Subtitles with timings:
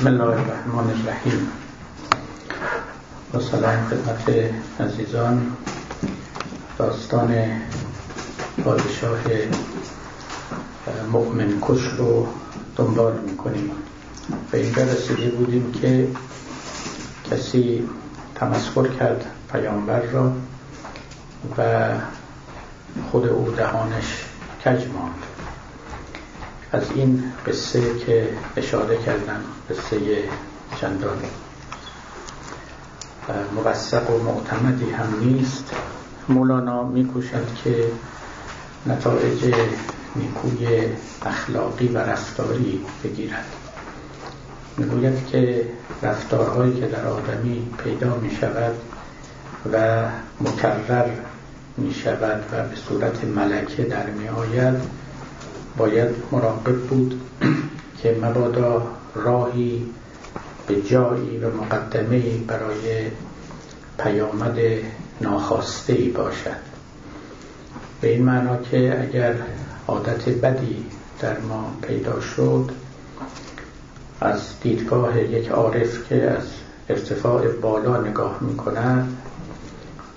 [0.00, 1.48] بسم الله الرحمن الرحیم.
[3.32, 4.50] با سلام خدمت
[4.80, 5.56] عزیزان
[6.78, 7.34] داستان
[8.64, 9.18] پادشاه
[11.12, 12.26] مؤمن کش رو
[12.76, 13.70] دنبال می‌کنیم.
[14.50, 16.08] به اینجا رسیده بودیم که
[17.30, 17.88] کسی
[18.34, 20.32] تمسخر کرد پیامبر را
[21.58, 21.88] و
[23.10, 24.24] خود او دهانش
[24.64, 25.29] کج ماند.
[26.72, 29.98] از این قصه که اشاره کردم قصه
[30.80, 31.18] چندان
[33.54, 35.64] موثق و معتمدی هم نیست.
[36.28, 37.84] مولانا میکوشد که
[38.86, 39.54] نتایج
[40.16, 40.82] نیکوی
[41.26, 43.46] اخلاقی و رفتاری بگیرد.
[44.76, 45.66] می‌گوید که
[46.02, 48.74] رفتارهایی که در آدمی پیدا می شود
[49.72, 50.02] و
[50.40, 51.08] مکرر
[51.76, 54.99] می شود و به صورت ملکه در می آید
[55.76, 57.20] باید مراقب بود
[58.02, 58.82] که مبادا
[59.14, 59.86] راهی
[60.66, 63.06] به جایی و مقدمه برای
[63.98, 64.58] پیامد
[65.20, 66.70] ناخواسته ای باشد.
[68.00, 69.34] به این معنا که اگر
[69.88, 70.86] عادت بدی
[71.20, 72.70] در ما پیدا شد
[74.20, 76.44] از دیدگاه یک عارف که از
[76.88, 79.16] ارتفاع بالا نگاه می کند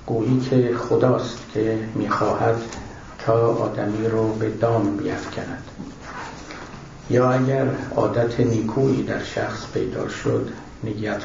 [0.06, 2.56] گویی که خداست که می‌خواهد
[3.26, 5.64] تا آدمی رو به دام بیفکند.
[7.10, 10.50] یا اگر عادت نیکویی در شخص پیدا شد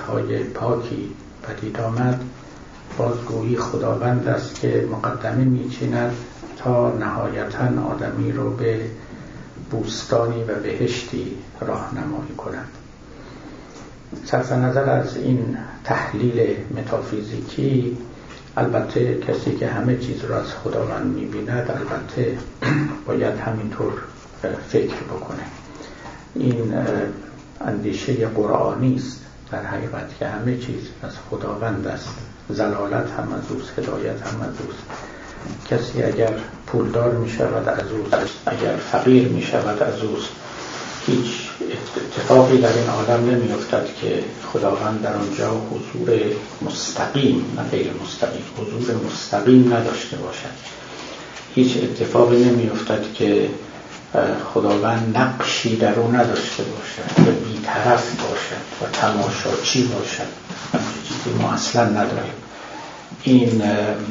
[0.08, 1.10] های پاکی
[1.42, 2.20] پدید آمد
[2.98, 6.16] بازگویی خداوند است که مقدمه میچیند
[6.58, 8.80] تا نهایتا آدمی رو به
[9.70, 12.68] بوستانی و بهشتی راهنمایی کند.
[14.24, 17.98] صرف نظر از این تحلیل متافیزیکی
[18.58, 22.38] البته کسی که همه چیز را از خداوند می‌بیند البته
[23.06, 23.92] باید همینطور
[24.68, 25.42] فکر بکنه.
[26.34, 26.74] این
[27.60, 29.20] اندیشه قرآنی است
[29.52, 32.08] در حقیقت که همه چیز از خداوند است.
[32.48, 34.82] زلالت هم از اوست هدایت هم از اوست.
[35.70, 36.32] کسی اگر
[36.66, 38.42] پولدار می شود از اوست.
[38.46, 40.28] اگر فقیر می شود از اوست.
[41.08, 41.48] هیچ
[41.96, 46.20] اتفاقی در این عالم نمی افتد که خداوند در آنجا حضور
[46.62, 50.54] مستقیم نه غیر مستقیم حضور مستقیم نداشته باشد.
[51.54, 53.50] هیچ اتفاقی نمی افتد که
[54.54, 60.28] خداوند نقشی در او نداشته باشد و بیطرف باشد و تماشاچی باشد.
[61.08, 62.32] چیزی ما اصلا نداریم.
[63.22, 63.62] این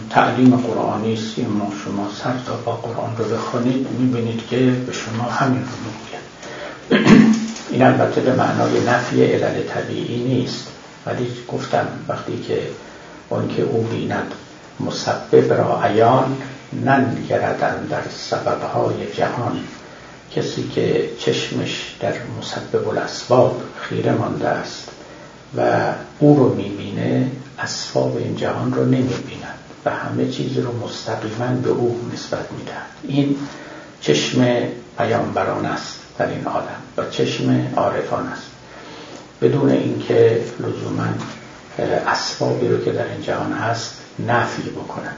[0.10, 1.40] تعلیم قرآنی است.
[1.40, 6.17] ما شما سر تا با قرآن رو بخونید می‌بینید که به شما همین رو می‌گوید
[7.70, 10.68] این البته به معنای نفی علل طبیعی نیست.
[11.06, 12.60] ولی گفتم وقتی که
[13.30, 14.32] اون که او بیند
[14.80, 16.38] مسبب را عیان
[16.74, 19.60] ننگردن در سببهای جهان.
[20.36, 24.90] کسی که چشمش در مسبب الاسباب خیره مانده است
[25.58, 31.70] و او رو می‌بینه اسباب این جهان رو نمی‌بیند و همه چیز رو مستقیما به
[31.70, 32.88] او نسبت می‌دهد.
[33.04, 33.36] این
[34.02, 34.60] چشم
[34.98, 36.00] پیامبران است.
[36.18, 38.48] در این عالم و چشم عارفان است.
[39.42, 41.08] بدون اینکه لزوما
[42.08, 45.16] اسبابی رو که در این جهان هست نفی بکنن.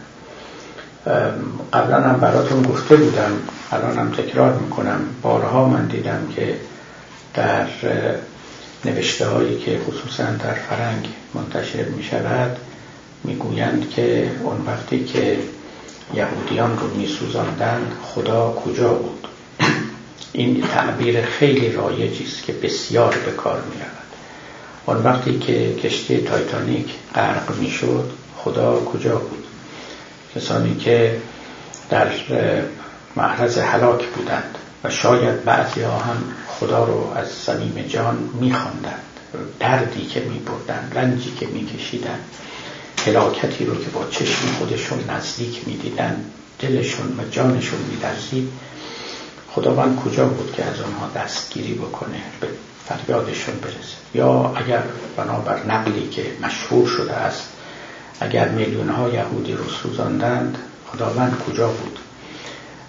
[1.74, 3.32] قبلا هم براتون گفته بودم
[3.72, 5.00] الان هم تکرار می‌کنم.
[5.22, 6.56] بارها من دیدم که
[7.34, 7.68] در
[8.86, 12.58] نوشته هایی که خصوصا در فرنگ منتشر می شود
[13.24, 15.38] می‌گویند که اون وقتی که
[16.14, 17.10] یهودیان رو می
[18.04, 19.28] خدا کجا بود؟
[20.40, 24.10] این تعبیر خیلی رایجی است که بسیار به کار می رود
[24.86, 26.86] اون وقتی که کشتی تایتانیک
[27.16, 29.44] غرق می شد خدا کجا بود؟
[30.36, 31.18] کسانی که
[31.90, 32.08] در
[33.16, 39.04] معرض حلاک بودند و شاید بعضی ها هم خدا رو از صمیم جان میخواندند.
[39.60, 42.24] دردی که میبردند رنجی که میکشیدند
[43.06, 48.50] هلاکتی رو که با چشم خودشون نزدیک می‌دیدند دلشون و جانشون میلرزید.
[49.56, 52.48] خداوند کجا بود که از آنها دستگیری بکنه به
[52.86, 54.84] فریادشون برسه؟ یا اگر
[55.18, 57.50] بنابر نقلی که مشهور شده است
[58.20, 60.58] اگر میلیون ها یهودی رو سوزاندند
[60.92, 62.00] خداوند کجا بود؟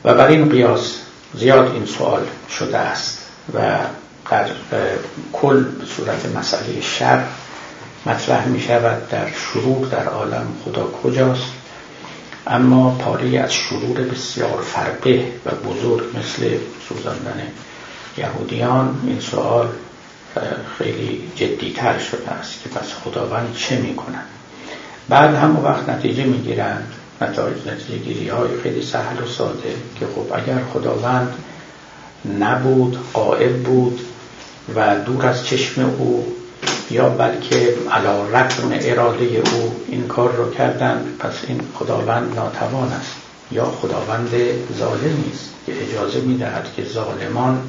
[0.04, 0.94] و بر این قیاس
[1.34, 2.26] زیاد این سوال
[2.58, 3.18] شده است
[3.54, 3.78] و
[4.30, 4.46] در
[5.32, 7.24] کل به صورت مسئله شر
[8.06, 11.59] مطرح می شود در شرور در عالم خدا کجاست؟
[12.46, 16.58] اما پاره از شرور بسیار فربه و بزرگ مثل
[16.88, 17.42] سوزاندن
[18.18, 19.68] یهودیان این سوال
[20.78, 24.22] خیلی جدیتر شده است که پس خداوند چه می‌کنن
[25.08, 30.32] بعد هم وقت نتیجه می‌گیرند نتایج نتیجه گیری های خیلی سهل و ساده که خب
[30.34, 31.34] اگر خداوند
[32.40, 34.00] نبود قائب بود
[34.74, 36.36] و دور از چشم او
[36.90, 43.12] یا بلکه علا رقم اراده او این کار رو کردن پس این خداوند ناتوان است.
[43.52, 44.30] یا خداوند
[44.78, 47.62] ظالمی است که اجازه می‌دهد که ظالمان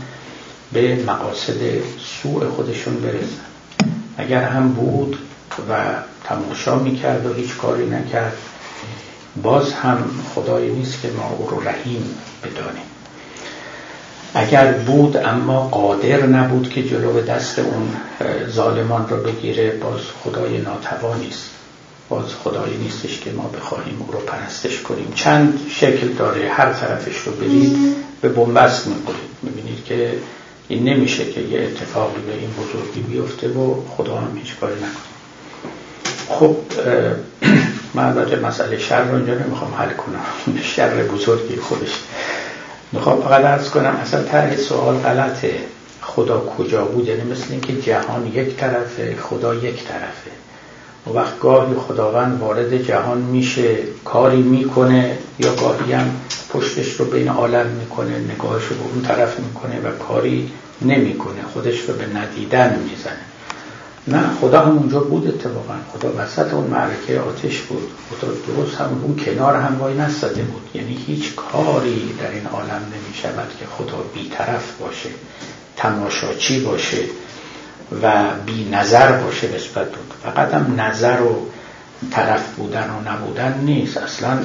[0.74, 1.60] به مقاصد
[2.24, 3.46] سوء خودشون برسن
[4.18, 5.18] اگر هم بود
[5.70, 5.78] و
[6.24, 8.38] تماشا می‌کرد و هیچ کاری نکرد
[9.44, 12.84] باز هم خدایی نیست که ما او رو رحیم بدانیم.
[14.33, 17.89] اگر بود اما قادر نبود که جلو دست اون
[18.50, 21.50] ظالمان رو بگیره باز خدای ناتوانی است
[22.12, 25.12] باز خدایی نیستش که ما بخواهیم او رو پرستش کنیم.
[25.16, 26.50] چند شکل داره.
[26.50, 27.78] هر طرفش رو برید
[28.22, 29.31] به بنبست می‌کنید.
[29.42, 30.13] می‌بینید که
[30.68, 35.12] این نمیشه که یه اتفاقی به این بزرگی بیفته و خدا هم هیچ کاری نکنه.
[36.30, 36.56] خب
[37.95, 40.25] من البته مسئله شر رو اینجا نمی‌خوام حل کنم.
[40.75, 42.00] شر بزرگی خودش.
[42.92, 45.54] می‌خوام فقط ارز کنم اصلا طرح سوال غلطه.
[46.02, 50.32] خدا کجا بود؟ یعنی مثل اینکه جهان یک طرفه خدا یک طرفه.
[51.08, 56.12] و وقت گاهی خداوند وارد جهان میشه کاری می‌کنه یا گاهی هم
[56.50, 60.52] پشتش رو بین عالم می‌کنه نگاهش رو به اون طرف می‌کنه و کاری
[60.82, 61.42] نمی‌کنه.
[61.54, 63.31] خودش رو به ندیدن می‌زنه.
[64.07, 65.74] نه خدا هم اونجا بود اتفاقا.
[65.94, 67.89] خدا وسط اون معرکه آتش بود.
[68.09, 70.69] خدا درست هم اون کنار هم وای نستده بود.
[70.74, 75.09] یعنی هیچ کاری در این عالم نمی شود که خدا بیطرف باشه
[75.77, 77.03] تماشاچی باشه
[78.01, 81.48] و بی نظر باشه نسبت بود فقط هم نظر و
[82.12, 83.98] طرف بودن و نبودن نیست.
[83.98, 84.39] اصلا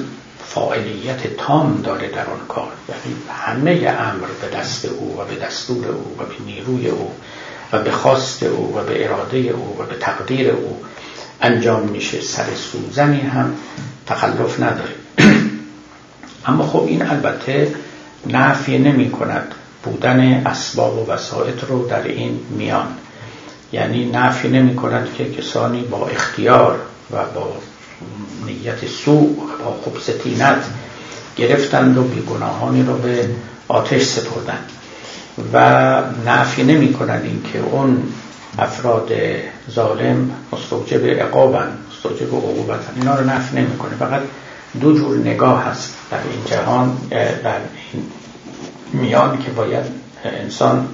[0.44, 2.72] فاعلیت تام داره در آن کار.
[2.88, 7.12] یعنی همه امر به دست او و به دستور او و به نیروی او
[7.72, 10.80] و به خواست او و به اراده او و به تقدیر او
[11.40, 13.54] انجام میشه سر سوزنی هم
[14.06, 14.94] تخلف نداره
[16.46, 17.74] اما خب این البته
[18.26, 22.86] نفی نمی کند بودن اسباب و وسایط رو در این میان.
[23.72, 26.78] یعنی نفی نمی کند که کسانی با اختیار
[27.10, 27.52] و با
[28.46, 30.64] نیت سوء و با خبستینت
[31.36, 33.28] گرفتند و بیگناهانی رو به
[33.68, 34.70] آتش سپردند.
[35.52, 38.02] و نفی نمی کنند این که اون
[38.58, 39.12] افراد
[39.70, 42.92] ظالم مستوجب عقابن مستوجب عقوبتن.
[42.96, 43.94] اینا رو نفی نمی کنه.
[43.98, 44.20] فقط
[44.80, 46.98] دو جور نگاه هست در این جهان
[47.42, 47.60] در
[47.92, 48.02] این
[48.92, 49.84] میان که باید
[50.24, 50.88] انسان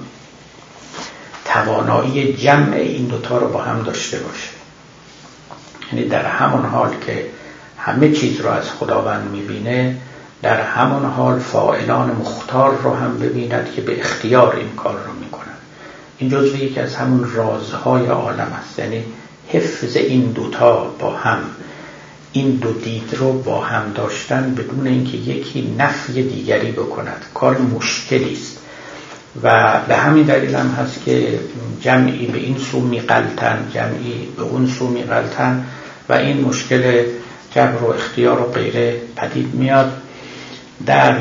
[1.45, 4.49] توانایی جمع این دوتا رو با هم داشته باشه.
[5.91, 7.25] یعنی در همون حال که
[7.77, 9.97] همه چیز رو از خداوند می‌بینه
[10.43, 15.53] در همون حال فائلان مختار رو هم ببیند که به اختیار این کار رو می‌کنن
[16.17, 18.79] این جزو یکی از همون رازهای عالم است.
[18.79, 19.03] یعنی
[19.47, 21.39] حفظ این دوتا با هم.
[22.31, 27.25] این دو دید رو با هم داشتن بدون اینکه یکی نفی دیگری بکند.
[27.33, 28.59] کار مشکلی است.
[29.43, 31.39] و به همین دلیل هم هست که
[31.81, 35.65] جمعی به این سو میقلتن جمعی به اون سو میقلتن
[36.09, 37.03] و این مشکل
[37.55, 40.02] جبر و اختیار و غیره پدید میاد.
[40.85, 41.15] در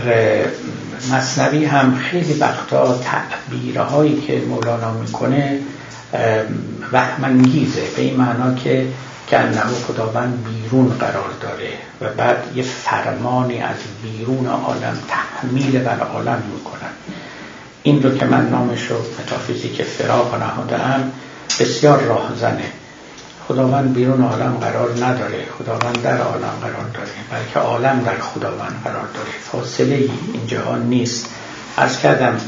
[1.13, 5.59] مصنوی هم خیلی وقتا تعبیرهایی هایی که مولانا می‌کنه
[6.93, 7.83] وهمانگیزه.
[7.97, 8.87] به این معنا که
[9.27, 9.39] که
[9.89, 11.69] خداوند بیرون قرار داره
[12.01, 16.91] و بعد یه فرمانی از بیرون عالم تحمیل بر عالم می‌کنن
[17.83, 21.13] این رو که من نامش رو متافیزیک فراغ نهادم
[21.61, 22.65] بسیار راهزنه.
[23.49, 25.45] خداوند بیرون عالم قرار نداره.
[25.59, 27.11] خداوند در عالم قرار داره.
[27.31, 29.31] بلکه عالم در خداوند قرار داره.
[29.53, 31.27] فاصله ای این جهان نیست.
[31.77, 32.41] از کردم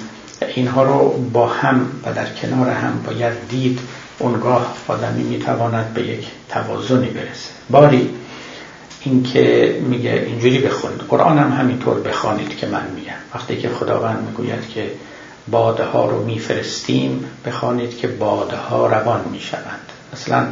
[0.55, 3.81] اینها رو با هم و در کنار هم باید دید.
[4.19, 7.51] اونگاه آدمی می‌تواند به یک توازنی برسه.
[7.71, 8.11] باری
[9.01, 13.13] اینکه میگه اینجوری بخونید قرآن هم همینطور بخوانید که من میگم.
[13.35, 14.91] وقتی که خداوند می‌گوید که
[15.51, 19.81] باده ها رو میفرستیم بخوانید که باده ها روان می‌شوند.
[20.13, 20.47] اصلا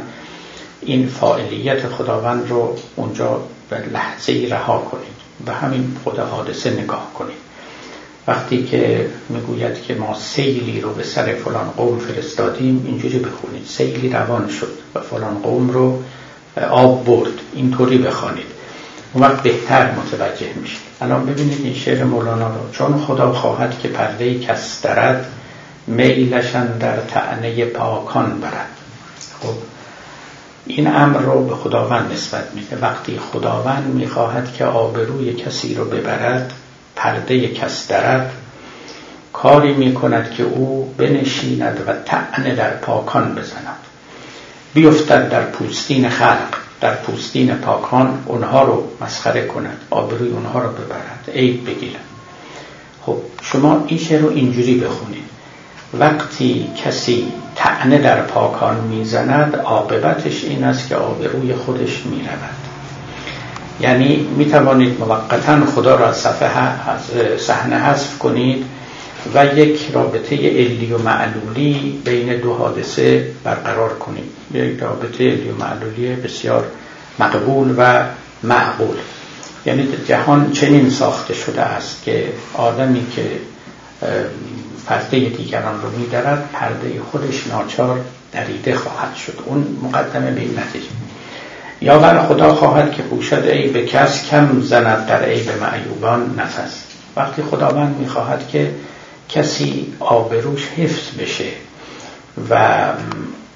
[0.85, 5.13] این فاعلیت خداوند رو اونجا به لحظه رها کنید
[5.47, 7.43] و همین خود حادثه نگاه کنید.
[8.27, 13.65] وقتی که می‌گوید که ما سیلی رو به سر فلان قوم فرستادیم اینجوری بخونید.
[13.65, 16.03] سیلی روان شد و فلان قوم رو
[16.69, 17.33] آب برد.
[17.53, 18.45] اینطوری بخوانید.
[19.13, 20.81] اون وقت بهتر متوجه میشید.
[21.01, 22.71] الان ببینید این شعر مولانا رو.
[22.71, 25.25] چون خدا خواهد که پرده کس درد
[25.87, 28.69] میلشن در تعنی پاکان برد.
[29.41, 29.72] خب؟
[30.67, 32.77] این امر رو به خداوند نسبت میده.
[32.81, 36.53] وقتی خداوند می‌خواهد که آبروی کسی رو ببرد
[36.95, 38.31] پرده کس درد
[39.33, 43.77] کاری می‌کند که او بنشیند و تعنه در پاکان بزند.
[44.73, 51.29] بیفتد در پوستین خلق در پوستین پاکان اونها رو مسخره کند آبروی اونها رو ببرد.
[51.35, 52.03] عیب بگیرد.
[53.05, 55.23] خب شما این شعر رو اینجوری بخونید.
[55.99, 62.63] وقتی کسی تعنه در پاکان می‌زند عاقبتش این است که آبروی خودش می‌رود.
[63.79, 66.27] یعنی می توانید موقتا خدا را از
[67.37, 68.65] صحنه حذف کنید
[69.35, 74.31] و یک رابطه علی و معلولی بین دو حادثه برقرار کنید.
[74.53, 76.65] یک رابطه علی و معلولی بسیار
[77.19, 78.03] مقبول و
[78.43, 78.95] معقول.
[79.65, 83.21] یعنی جهان چنین ساخته شده است که آدمی که
[84.85, 87.99] پرده دیگران رو میدارد پرده خودش ناچار
[88.31, 89.39] دریده خواهد شد.
[89.45, 90.89] اون مقدمه به این نتیجه
[91.81, 96.35] یا بر خدا خواهد که پوشد ای به کس کم زند در ای به معیوبان
[96.37, 96.83] نفس.
[97.15, 98.71] وقتی خداوند می‌خواهد که
[99.29, 101.49] کسی آبروش حفظ بشه
[102.49, 102.83] و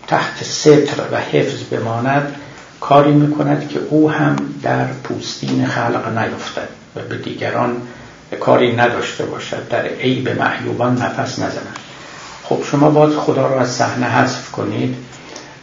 [0.07, 2.35] تحت ستر و حفظ بماند
[2.81, 7.81] کاری می‌کند که او هم در پوستین خلق نیفتد و به دیگران
[8.35, 11.77] کاری نداشته باشد در عیب معیوبان نفس نزند.
[12.43, 14.95] خب شما باز خدا را از صحنه حذف کنید.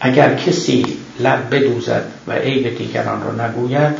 [0.00, 0.86] اگر کسی
[1.20, 3.94] لب بدوزد و عیب دیگران را نگوید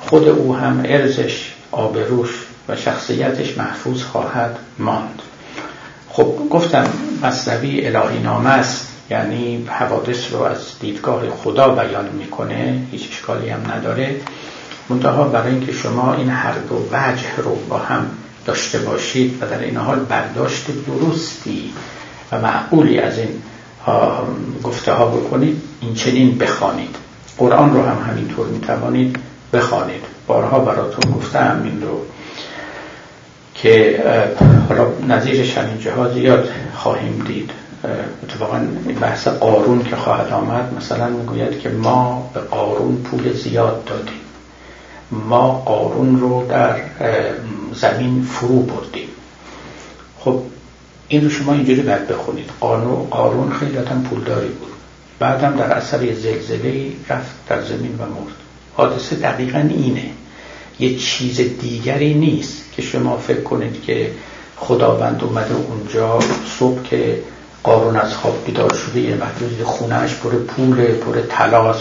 [0.00, 2.30] خود او هم ارزش آبروش
[2.68, 5.22] و شخصیتش محفوظ خواهد ماند.
[6.10, 6.86] خب گفتم
[7.22, 13.72] مصنوی الهی نامه است یعنی حوادث رو از دیدگاه خدا بیان می‌کنه هیچ اشکالی هم
[13.72, 14.16] نداره.
[14.88, 18.06] منتها برای اینکه شما این هر دو وجه رو با هم
[18.46, 21.72] داشته باشید و در این حال برداشت درستی
[22.32, 23.42] و معقولی از این
[24.62, 26.96] گفته ها بکنید این چنین بخوانید.
[27.38, 29.16] قرآن رو هم همینطور می‌توانید
[29.52, 30.04] بخوانید.
[30.26, 32.00] بارها براتون گفتم این رو
[33.54, 34.02] که
[34.68, 37.50] حالا نظیرش همین جهاز زیاد خواهیم دید.
[38.22, 38.60] اتفاقا
[39.00, 44.23] بحث قارون که خواهد آمد مثلا می‌گوید که ما به قارون پول زیاد دادیم.
[45.28, 46.76] ما قارون رو در
[47.74, 49.08] زمین فرو بردیم.
[50.20, 50.42] خب
[51.08, 52.50] این رو شما اینجوری باید بخونید.
[53.10, 54.72] قارون خیلی پول پولداری بود.
[55.18, 58.34] بعدم در اثر زلزله رفت در زمین و مرد.
[58.76, 60.10] حادثه دقیقا اینه.
[60.80, 64.10] یه چیز دیگری نیست که شما فکر کنید که
[64.56, 66.18] خداوند اومده اونجا
[66.58, 67.22] صبح که
[67.62, 71.78] قارون از خواب بیدار شده یه وقت خونهش پر پول پر تلاس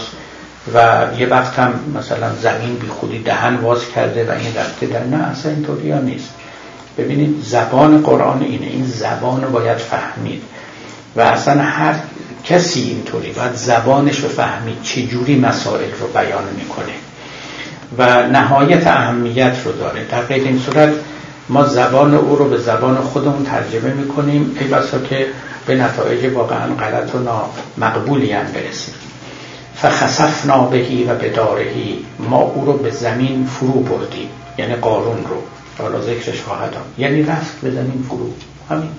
[0.73, 5.03] و یه وقت هم مثلا زمین بی خودی دهن واز کرده و این رفته در
[5.03, 6.29] نه اصلا اینطوری ها نیست.
[6.97, 8.65] ببینید زبان قرآن اینه.
[8.65, 10.41] این زبان رو باید فهمید.
[11.15, 11.95] و اصلا هر
[12.45, 14.81] کسی اینطوری باید زبانش رو فهمید.
[14.83, 16.93] چجوری مسائل رو بیان می‌کنه.
[17.97, 20.05] و نهایت اهمیت رو داره.
[20.11, 20.93] در غیر این صورت
[21.49, 24.57] ما زبان او رو به زبان خودمون ترجمه می‌کنیم.
[24.59, 25.27] ای بسا که
[25.65, 28.93] به نتایج واقعا غلط و نامقبولی هم برسیم.
[29.83, 34.27] فخسفنا بهی و بدارهی ما او رو به زمین فرو بردیم.
[34.57, 35.35] یعنی قارون رو.
[35.83, 38.29] حالا ذکرش خواهد یعنی رفت به زمین فرو.
[38.69, 38.89] همین.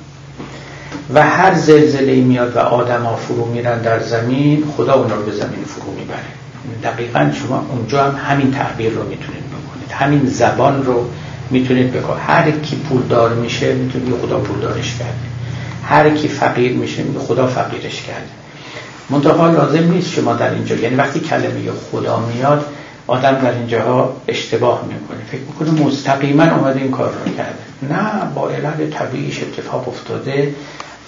[1.14, 5.64] و هر زلزله میاد و آدم فرو میرن در زمین خدا اون رو به زمین
[5.66, 6.92] فرو می‌بره.
[6.92, 9.90] دقیقا شما اونجا هم همین تعبیر رو می‌تونید بکنید.
[9.90, 11.04] همین زبان رو
[11.50, 15.14] می‌تونید بکنید هر کی پولدار میشه می‌تونید خدا پولدارش کرده.
[15.84, 18.43] هر کی فقیر میشه خدا فقیرش کرده.
[19.10, 22.66] منتها لازم نیست شما در اینجا یعنی وقتی کلمه خدا میاد
[23.06, 25.24] آدم در اینجاها اشتباه می‌کنه.
[25.30, 27.94] فکر می‌کنه مستقیما اومده این کار رو کرده.
[27.94, 30.54] نه با علت طبیعیش اتفاق افتاده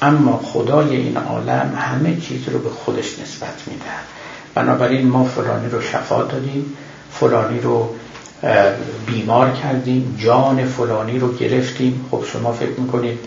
[0.02, 3.84] اما خدای این عالم همه چیز رو به خودش نسبت میده.
[4.54, 6.76] بنابراین ما فلانی رو شفا دادیم
[7.10, 7.94] فلانی رو
[9.06, 12.04] بیمار کردیم جان فلانی رو گرفتیم.
[12.10, 13.18] خب شما فکر می‌کنید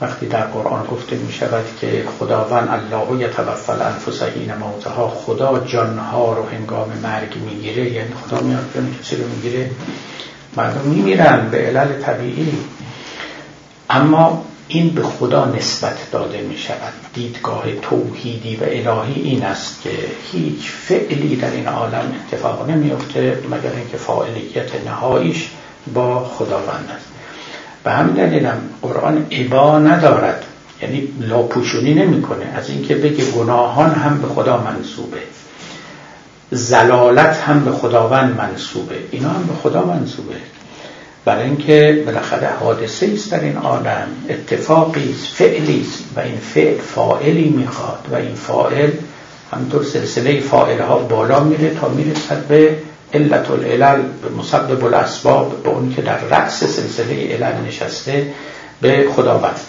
[0.00, 6.32] وقتی در قرآن گفته می شود که خداوند الله یتوفى الانفس حین موتها خدا جانها
[6.32, 9.70] رو هنگام مرگ می‌گیره یعنی خدا میاد جان کسی رو می‌گیره
[10.56, 12.52] مردم میمیرن به علل طبیعی.
[13.90, 16.92] اما این به خدا نسبت داده می شود.
[17.14, 19.90] دیدگاه توحیدی و الهی این است که
[20.32, 25.48] هیچ فعلی در این عالم اتفاق نمیفته مگر اینکه فاعلیت نهاییش
[25.94, 27.07] با خداوند است.
[27.88, 30.44] به همین دلیلم قرآن عبا ندارد.
[30.82, 32.44] یعنی لاپوشونی نمی‌کنه.
[32.56, 35.18] از اینکه بگه گناهان هم به خدا منصوبه.
[36.50, 38.94] زلالت هم به خداوند منصوبه.
[39.10, 40.34] اینا هم به خدا منصوبه.
[41.24, 44.08] برای اینکه بالاخره حادثه است در این عالم.
[44.28, 46.04] اتفاقی است فعلی است.
[46.16, 48.06] و این فعل فاعلی می‌خواد.
[48.12, 48.90] و این فاعل
[49.52, 52.76] همطور سلسله فاعل ها بالا میره تا می‌رسد به
[53.14, 58.34] علت العلل به مسبب الاسباب به اونی که در رأس سلسله علل نشسته
[58.80, 59.60] به خداوند.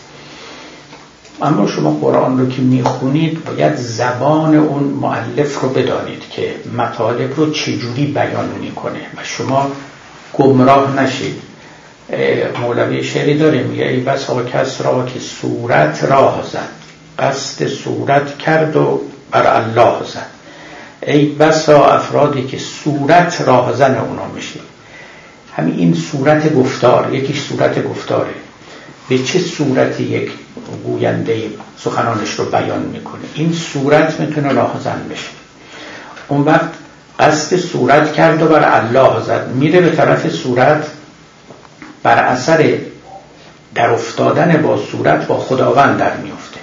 [1.41, 7.51] اما شما قرآن رو که می‌خونید باید زبان اون معلف رو بدانید که مطالب رو
[7.51, 9.71] چجوری بیان می‌کنه و شما
[10.33, 11.41] گمراه نشید.
[12.61, 16.69] مولوی شعری داره میگه ای بسا کس را که صورت راه زد
[17.19, 20.38] قصد صورت کرد و بر الله زد.
[21.09, 24.59] ای بسا افرادی که صورت راهزن اونا میشه.
[25.57, 28.33] همین این صورت گفتار یکی صورت گفتاره.
[29.09, 30.31] به چه صورتی یک
[30.83, 31.43] گوینده
[31.77, 35.29] سخنانش رو بیان می‌کنه؟ این صورت می‌تونه راهزن بشه.
[36.27, 36.69] اون وقت
[37.19, 39.49] قصد صورت کرد و بر الله زد.
[39.53, 40.87] میره به طرف صورت
[42.03, 42.77] بر اثر
[43.75, 46.59] در افتادن با صورت با خداوند در میفته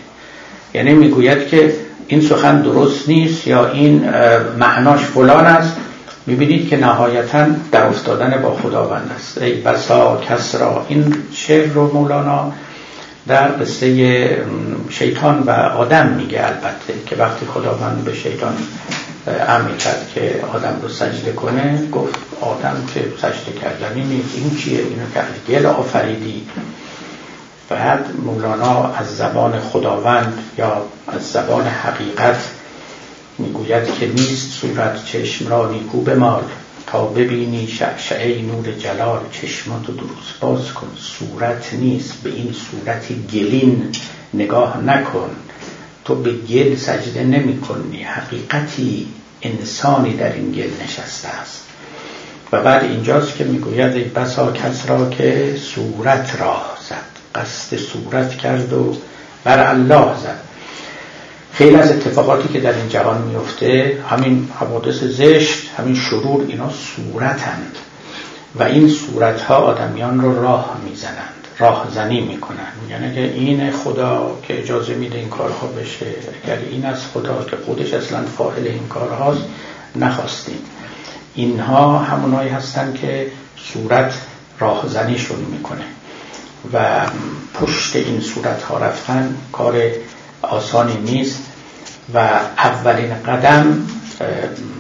[0.75, 4.11] یعنی می‌گوید که این سخن درست نیست یا این
[4.59, 5.77] معناش فلان است.
[6.27, 9.43] می‌بینید که نهایتا در افتادن با خداوند است.
[9.43, 12.53] ای بسا کس را این شعر رو مولانا
[13.29, 14.47] در قصه
[14.91, 18.55] شیطان و آدم میگه البته که وقتی خداوند به شیطان
[19.49, 24.37] امر کرد که آدم رو سجده کنه گفت آدم که سجده کردنی نیست.
[24.37, 26.47] این چیه؟ اینو که گل آفریدی.
[27.69, 32.51] بعد مولانا از زبان خداوند یا از زبان حقیقت
[33.39, 36.43] می‌گوید که نیست صورت چشم را نیکو بمال
[36.87, 40.89] تا ببینی شعشعه نور جلال چشماتو درست باز کن.
[40.99, 43.93] صورت نیست به این صورت گلین
[44.35, 45.31] نگاه نکن.
[46.05, 49.09] تو به گل سجده نمی کنی حقیقتی
[49.43, 51.63] انسانی در این گل نشسته است.
[52.53, 56.76] و بعد اینجاست که می‌گوید بسا کس را که صورت زد
[57.37, 58.97] قصد صورت کرد و
[59.45, 60.41] بر الله زد.
[61.53, 67.77] خیلی از اتفاقاتی که در این جهان میفته همین حوادث زشت همین شرور اینا صورتند.
[68.59, 74.39] و این صورت ها آدمیان رو راه می‌زنند راه زنی می‌کنن یعنی که این خدا
[74.43, 76.07] که اجازه میده این کارها بشه
[76.45, 79.43] اگر این از خدا که خودش اصلا فاعل این کارهاست
[79.97, 80.59] نخواستیم.
[81.35, 83.27] اینها همونایی هستن که
[83.57, 84.15] صورت
[84.59, 85.85] راهزنیشون می‌کنه.
[86.73, 87.07] و
[87.55, 89.83] پشت این صورت ها رفتن کار
[90.43, 91.43] آسانی نیست
[92.15, 92.19] و
[92.59, 93.87] اولین قدم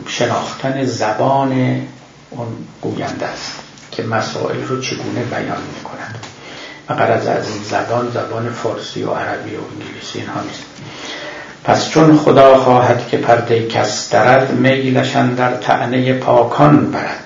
[0.07, 1.83] شناختن زبان
[2.31, 2.47] اون
[2.83, 3.53] گوینده است
[3.91, 6.27] که مسائل رو چگونه بیان می‌کنند
[6.89, 10.63] و قرض از این زبان زبان فارسی و عربی و انگلیسی اینها نیست.
[11.65, 17.26] پس چون خدا خواهد که پرده کس درد میلشن در تعنی پاکان برد.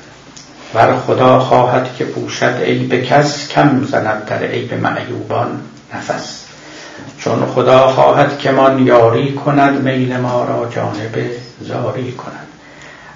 [0.74, 5.61] ور خدا خواهد که پوشد عیب کس کم زند در عیب معیوبان
[5.94, 6.44] نفس.
[7.18, 11.30] چون خدا خواهد که من یاری کند میل ما را جانب
[11.61, 12.46] زاری کند.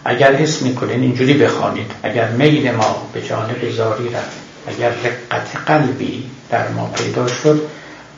[0.05, 1.91] اگر حس می‌کنین اینجوری بخوانید.
[2.03, 4.37] اگر میل ما به جانب زاری رفت
[4.67, 7.63] اگر رقت قلبی در ما پیدا شد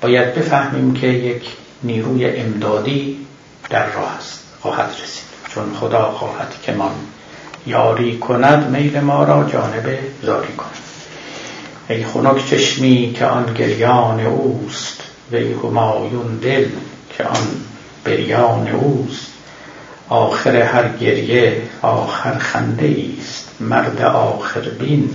[0.01, 1.49] باید بفهمیم که یک
[1.83, 3.27] نیروی امدادی
[3.70, 5.25] در راه است خواهد رسید.
[5.49, 6.90] چون خدا خواهد که من
[7.66, 10.70] یاری کند میل ما را جانب زاری کند.
[11.88, 15.02] ای خنک چشمی که آن گریان اوست
[15.33, 16.68] وی همایون دل
[17.16, 17.46] که آن
[18.05, 19.26] بریان اوست.
[20.09, 25.11] آخر هر گریه آخر خنده است مرد آخر بین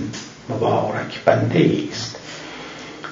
[0.48, 2.16] مبارک بنده است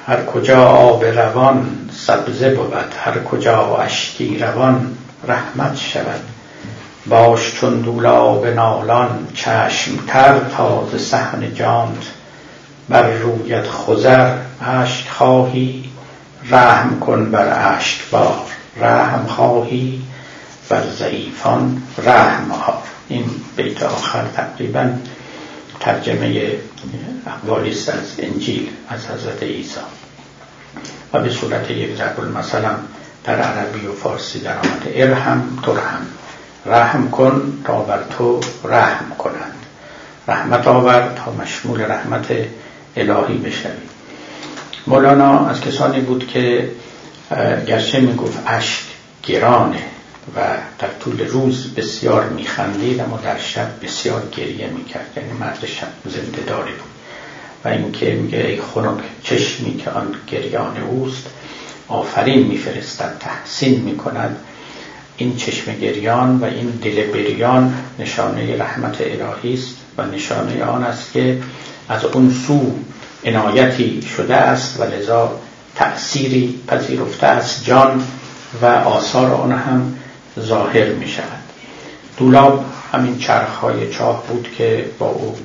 [0.06, 2.74] هر کجا آب روان سبزه بود
[3.04, 4.96] هر کجا اشکی روان
[5.28, 6.29] رحمت شود.
[7.10, 12.02] باش چون دولاب نالان چشم تر تازه صحن جانت.
[12.88, 15.84] بر رویت خزر اشک خواهی
[16.50, 18.46] رحم کن بر اشک بار.
[18.76, 20.02] رحم خواهی
[20.68, 23.24] بر ضعیفان رحم ها این
[23.56, 24.90] بیت آخر تقریبا
[25.80, 26.52] ترجمه
[27.26, 29.80] اقوالی است از انجیل از حضرت عیسی.
[31.12, 32.70] و به صورت یک ضرب مثلا
[33.24, 34.92] در عربی و فارسی در آمده.
[34.94, 36.06] ارحم ترحم.
[36.66, 39.54] رحم کن تا بر تو رحم کنند.
[40.28, 42.26] رحمت آور تا مشمول رحمت
[42.96, 43.70] الهی بشوی.
[44.86, 46.70] مولانا از کسانی بود که
[47.66, 48.82] گرچه می‌گفت اشک
[49.22, 49.82] گرانه
[50.36, 50.40] و
[50.78, 55.06] در طول روز بسیار میخندید اما در شب بسیار گریه می‌کرد.
[55.16, 56.90] یعنی مرد شب زنده داری بود.
[57.64, 61.26] و اینکه میگه ای خنک چشمی که آن گریان اوست
[61.88, 64.36] آفرین میفرستد تحسین می‌کند
[65.20, 71.12] این چشم گریان و این دل بریان نشانه رحمت الهی است و نشانه آن است
[71.12, 71.38] که
[71.88, 72.74] از اون سو
[73.24, 75.32] عنایتی شده است و لذا
[75.74, 78.04] تأثیری پذیرفته است جان
[78.62, 79.94] و آثار آن هم
[80.40, 81.42] ظاهر می شود.
[82.16, 85.36] دولاب همین چرخ های چاه بود که با او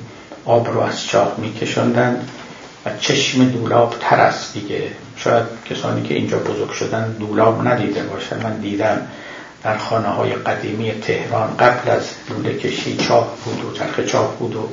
[0.44, 2.28] آب رو از چاه می کشندند
[2.86, 4.82] و چشم دولاب تر است دیگه.
[5.16, 9.00] شاید کسانی که اینجا بزرگ شدن دولاب ندیده باشن من دیدم.
[9.66, 14.56] در خانه های قدیمی تهران قبل از لوله کشی چاه بود و چرخ چاه بود
[14.56, 14.68] و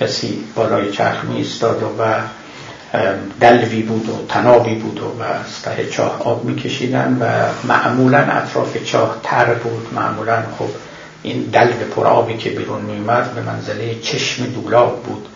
[0.00, 2.02] کسی بالای چرخ می استاد و
[3.40, 7.24] دلوی بود و تنابی بود و از ته چاه آب میکشیدن و
[7.68, 9.94] معمولا اطراف چاه تر بود.
[9.94, 10.68] معمولا خب
[11.22, 15.28] این دلو پرآبی که بیرون میومد به منزله چشم دولاب بود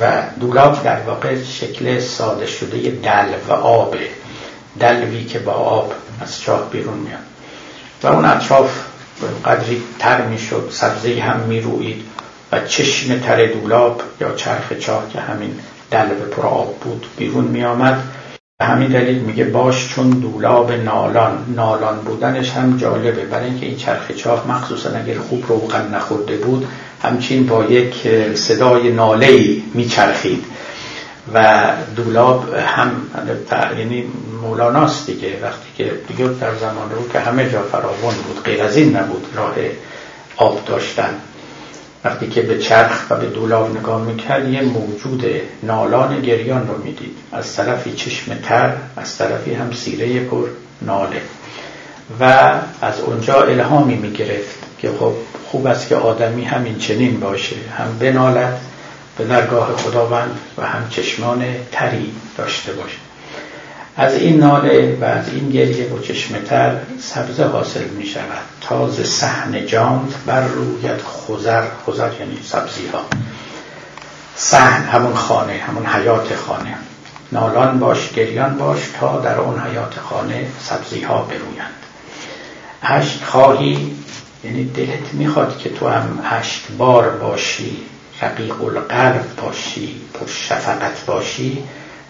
[0.00, 4.08] و دولاب در واقع شکل ساده شده دل و آبه
[4.80, 7.31] دلوی که با آب از چاه بیرون میاد
[8.02, 8.70] و اون اطراف
[9.44, 12.02] قدری تر می‌شد سبزه هم می‌روید
[12.52, 15.54] و چشم تر دولاب یا چرخ چاه که همین
[15.90, 18.02] دلو پر آب بود بیرون میآمد.
[18.58, 23.24] به همین دلیل میگه باش چون دولاب نالان نالان بودنش هم جالبه.
[23.24, 26.66] برای اینکه این چرخ چاه مخصوصا اگر خوب روغن نخورده بود
[27.02, 27.94] همچین با یک
[28.34, 30.44] صدای ناله میچرخید.
[31.34, 32.90] و دولاب هم
[33.78, 34.04] یعنی
[34.42, 38.76] مولاناست دیگه وقتی که دیگه در زمان رو که همه جا فراوان بود غیر از
[38.76, 39.54] این نبود راه
[40.36, 41.14] آب داشتن.
[42.04, 45.24] وقتی که به چرخ و به دولاب نگاه می‌کرد یه موجود
[45.62, 47.16] نالان گریان رو می‌دید.
[47.32, 50.46] از طرفی چشم تر از طرفی هم سیره پر
[50.82, 51.20] ناله.
[52.20, 55.12] و از اونجا الهامی می‌گرفت که خب
[55.46, 57.56] خوب است که آدمی همین چنین باشه.
[57.78, 58.60] هم بنالد
[59.18, 62.96] به درگاه خداوند و هم چشمان تری داشته باشه.
[63.96, 68.42] از این ناله و از این گریه و چشمتر سبزه حاصل می شود.
[68.60, 73.04] تاز سحن جاند بر رویت خزر خزر یعنی سبزی ها
[74.36, 76.74] سحن همون خانه همون حیات خانه.
[77.32, 81.72] نالان باش گریان باش تا در اون حیات خانه سبزی ها برویند.
[82.82, 83.96] عشق خواهی
[84.44, 87.76] یعنی دلت می‌خواد که تو هم عشق بار باشی.
[88.22, 91.62] رقیق القلب باشی پر شفقت باشی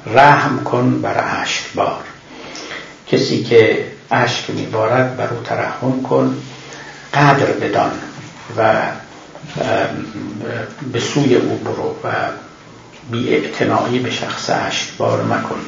[0.07, 2.05] رحم کن بر اشک بار.
[3.09, 6.37] کسی که اشک میبارد بر او ترحم کن
[7.15, 7.93] قدر بدان
[8.57, 8.83] و
[10.93, 12.09] به سوی او برو و
[13.11, 14.51] بی اعتناعی به شخص
[14.99, 15.61] بار مکن.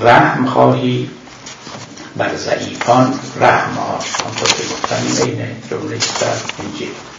[0.00, 1.10] رحم خواهی
[2.16, 7.15] بر ضعیفان رحم ها آنطور که گفتن بین جمله در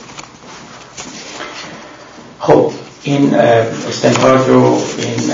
[2.39, 2.71] خب
[3.03, 3.35] این
[3.89, 5.31] استنتاج و این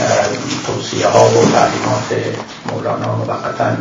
[0.67, 2.37] توصیه ها و تعلیمات
[2.71, 3.71] مولانا موقتا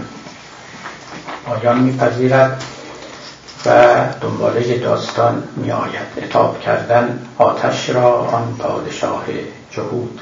[1.47, 2.63] آیان میپذیرد
[3.67, 3.71] و
[4.21, 9.25] دنباله داستان می آید اتاب کردن آتش را آن پادشاه
[9.71, 10.21] جهود.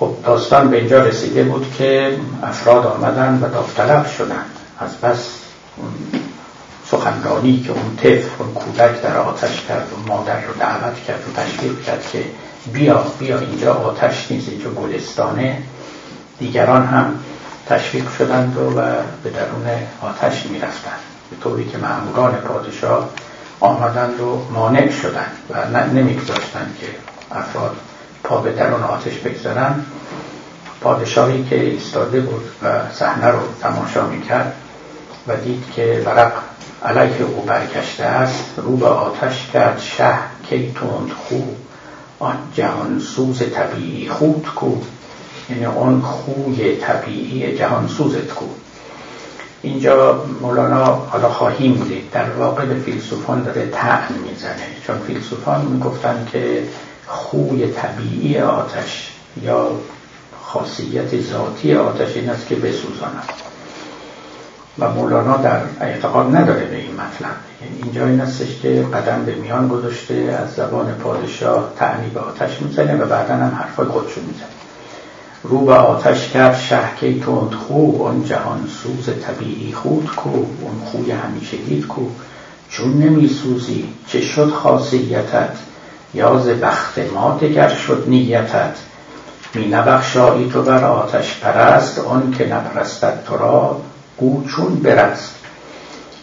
[0.00, 4.50] خب داستان به اینجا رسیده بود که افراد آمدن و داوطلب شدند.
[4.78, 5.28] از بس
[6.90, 11.40] سخنرانی که اون طفل اون کودک در آتش کرد و مادر رو دعوت کرد و
[11.40, 12.24] تشویق کرد که
[12.72, 15.62] بیا بیا اینجا آتش نیست اینجا گلستانه.
[16.38, 17.18] دیگران هم
[17.66, 18.80] تشویق شدند و,
[19.22, 19.66] به درون
[20.02, 21.00] آتش می‌رفتند.
[21.30, 23.10] به طوری که معموران پادشاه
[23.60, 26.86] آمدند و مانع شدند و نمیگذاشتند که
[27.36, 27.76] افراد
[28.24, 29.86] پا به درون آتش بگذارند.
[30.80, 34.54] پادشاهی که ایستاده بود و صحنه رو تماشا می‌کرد
[35.28, 36.32] و دید که ورق
[36.84, 40.14] علیه او برگشته است رو به آتش کرد شه
[40.48, 41.36] کی تند خو
[42.18, 44.76] آن جهان سوز طبیعی خود کو.
[45.50, 48.44] یعنی آن خوی طبیعی جهان سوزت کو.
[49.62, 54.66] اینجا مولانا حالا خواهیم دید در واقع به فیلسوفان داره تعن می‌زنه.
[54.86, 56.62] چون فیلسوفان می‌گفتن که
[57.06, 59.70] خوی طبیعی آتش یا
[60.42, 63.43] خاصیت ذاتی آتش این است که بسوزاند.
[64.78, 67.36] و مولانا در اعتقاد نداره به این مطلب.
[67.62, 72.62] یعنی اینجا این استش که قدم به میان گذاشته از زبان پادشاه تعنی به آتش
[72.62, 74.48] می‌زنه و بعدا هم حرفای خودشو می‌زنه.
[75.42, 81.10] رو به آتش کرد شهکه تند خوب اون جهان سوز طبیعی خود کو اون خوی
[81.10, 82.02] همیشگیت کو.
[82.70, 85.56] چون نمی سوزی چه شد خاصیتت؟
[86.14, 88.76] یاز بخت ما دگر شد نیتت.
[89.54, 93.80] می نبخشایی تو بر آتش پرست آن که نپرستد تو را.
[94.16, 95.34] او چون برست.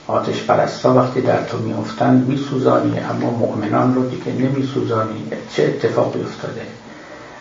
[0.08, 5.24] آتش پرستا وقتی در تو میافتند میسوزانی اما مؤمنان رو دیگه نمیسوزانی.
[5.56, 6.62] چه اتفاقی افتاده؟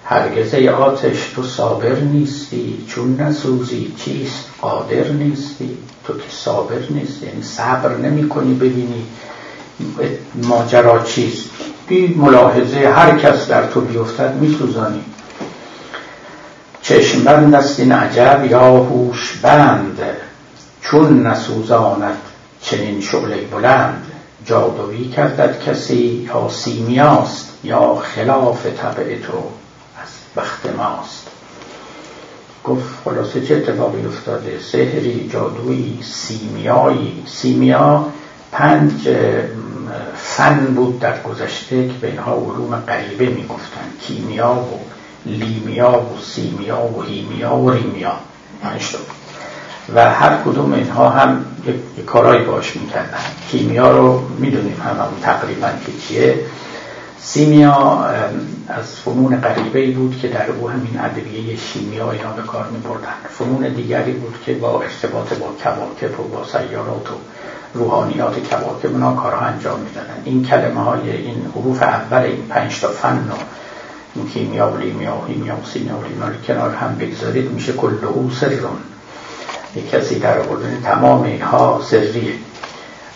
[0.04, 3.94] هرگزه آتش تو صابر نیستی چون نسوزی.
[3.98, 9.06] چیست؟ قادر نیستی؟ تو که صابر نیستی یعنی صبر نمی کنی ببینی
[10.34, 11.44] ماجرا چیست.
[11.88, 15.04] بی ملاحظه هر کس در تو بیفتد میسوزانی.
[16.82, 19.98] چشم بند است این عجب یا هوش بند.
[20.82, 22.18] چون نسوزاند
[22.62, 24.06] چنین شعله بلند
[24.44, 29.42] جادویی کردد کسی یا سیمیاست یا خلاف طبع تو
[30.02, 31.26] از بخت ماست.
[32.64, 37.22] گفت خلاصه چه اتفاقی افتاده؟ سحری جادویی سیمیایی.
[37.26, 38.06] سیمیا
[38.52, 39.08] پنج
[40.16, 44.80] فن بود در گذشته که به اینها علوم غریبه می‌گفتن کیمیا و
[45.26, 48.12] لیمیا و سیمیا و هیمیا و ریمیا.
[48.62, 48.82] پنج
[49.94, 53.18] و هر کدوم اینها هم یک کارایی باش می‌کردن.
[53.50, 56.44] کیمیا رو می‌دونیم هم, تقریبا که چیه
[57.22, 58.04] سیمیا
[58.68, 63.14] از فنون غریبه بود که در او همین ادویه شیمیا اینا به کار می بردن
[63.38, 67.14] فنون دیگری بود که با ارتباط با کواکب و با سیارات و
[67.74, 70.22] روحانیات کواکب اونا کارها انجام می‌دادن.
[70.24, 73.34] این کلمه های این حروف اول این پنج تا فن و
[74.14, 77.92] این کیمیا و لیمیا و هیمیا و سیمیا و لیمیا کنار هم بگذارید میشه کل
[78.40, 78.76] سرون
[79.76, 82.32] یک کسی در آوردن تمام اینها سریه.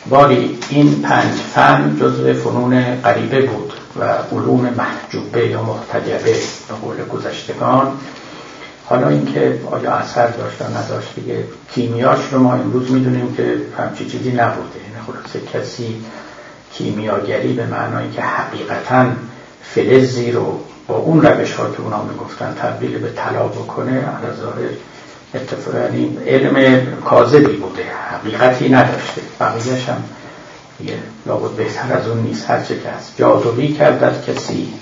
[0.08, 6.32] باری این پنج فن جزو فنون غریبه بود و علوم محجوبه یا محتجبه
[6.68, 7.92] به قول گذشتگان.
[8.86, 14.06] حالا اینکه آیا اثر داشت یا نداشت دیگه کیمیاش رو ما امروز می‌دونیم که همچی
[14.06, 14.78] چیزی نبوده.
[14.78, 16.04] یعنی خلاصه کسی
[16.72, 19.06] کیمیاگری به معنایی که حقیقتا
[19.62, 24.64] فلزی رو با اون روش ها که اونا می‌گفتن تبدیل به طلا بکنه اتفاقی
[25.34, 29.20] یعنی علم کاذبی بوده حقیقتی نداشته.
[29.40, 30.02] بقیهش هم
[30.84, 30.94] یه
[31.26, 32.50] لابد بهتر از اون نیست.
[32.50, 34.74] هرچه که هست جادوی کردد کسی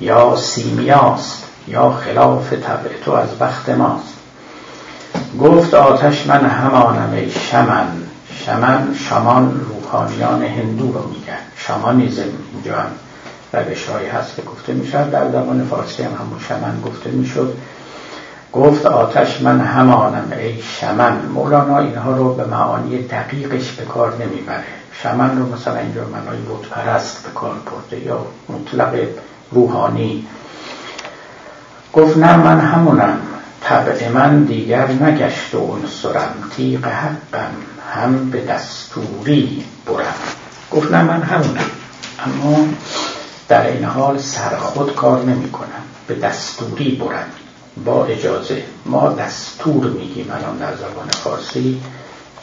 [0.00, 4.14] یا سیمیاست یا خلاف طبع تو از بخت ماست.
[5.40, 7.86] گفت آتش من همانم شمن.
[8.46, 11.38] شمن شامان روحانیان هندو رو میگن.
[11.56, 12.22] شامانیزم
[12.54, 12.90] اینجا هم
[13.52, 17.54] روش هست که گفته می‌شد در زبان فارسی هم همون شمن گفته می‌شد.
[18.52, 21.26] گفت آتش من همانم ای شمن.
[21.34, 24.64] مولانا اینها رو به معانی دقیقش به کار نمی‌بره.
[25.02, 28.94] شمن رو مثلا اینجا منای بود پرست به کار برده یا مطلق
[29.50, 30.26] روحانی.
[31.92, 33.18] گفت نه من همونم.
[33.60, 37.50] طبع من دیگر نگشت و انصرم تیغ حقم
[37.94, 40.14] هم به دستوری برم.
[40.70, 41.70] گفت نه من همونم.
[42.26, 42.66] اما
[43.48, 47.26] در این حال سر خود کار نمی کنم به دستوری برم.
[47.84, 51.80] با اجازه ما دستور میگیم الان در زبان فارسی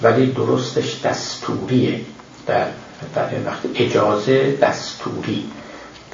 [0.02, 2.02] ولی درستش دستوریه.
[2.48, 2.66] در,
[3.16, 5.46] در وقت اجازه دستوری.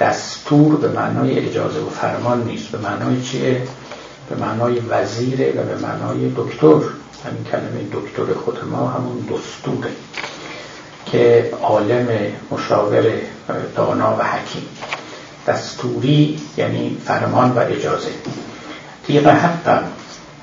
[0.00, 2.68] دستور به معنای اجازه و فرمان نیست.
[2.68, 3.62] به معنای چیه؟
[4.30, 6.80] به معنای وزیره و به معنای دکتر.
[7.24, 9.90] همین کلمه دکتر خود ما همون دستوره
[11.06, 12.08] که عالم
[12.50, 13.04] مشاور
[13.76, 14.68] دانا و حکیم.
[15.46, 18.10] دستوری یعنی فرمان و اجازه.
[19.06, 19.82] تیغ حقم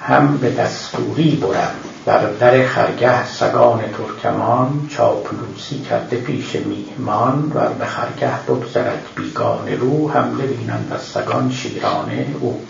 [0.01, 1.71] هم به دستوری برم.
[2.05, 10.11] بر در خرگه سگان ترکمان چاپلوسی کرده پیش میهمان و به خرگه بگذرد بیگان رو
[10.11, 12.61] حمله بینند از سگان شیرانه او.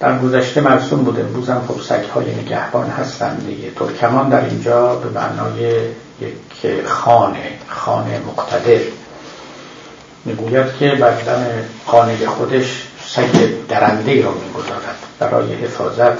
[0.00, 1.20] در گذشته مرسوم بود.
[1.20, 3.70] امروز هم خب سگهای نگهبان هستند دیگه.
[3.70, 5.74] ترکمان در اینجا به معنای
[6.20, 8.80] یک خانه خانه مقتدر.
[10.24, 11.14] می‌گوید که بر
[11.86, 14.96] خانه خودش سگ درنده را می‌گذارد.
[15.18, 16.18] برای حفاظت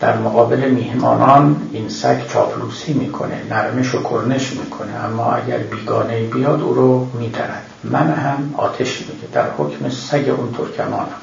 [0.00, 4.92] در مقابل میهمانان این سگ چاپلوسی می‌کنه نرمش و کرنش می‌کنه.
[5.04, 7.66] اما اگر بیگانه بیاد او رو میدرد.
[7.84, 11.20] من هم آتش میده در حکم سگ اون ترکمانم.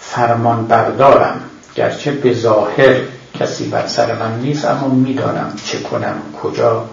[0.00, 1.40] فرمان بردارم
[1.74, 2.94] گرچه به ظاهر
[3.40, 6.84] کسی بر سر من نیست اما می‌دانم چه کنم کجا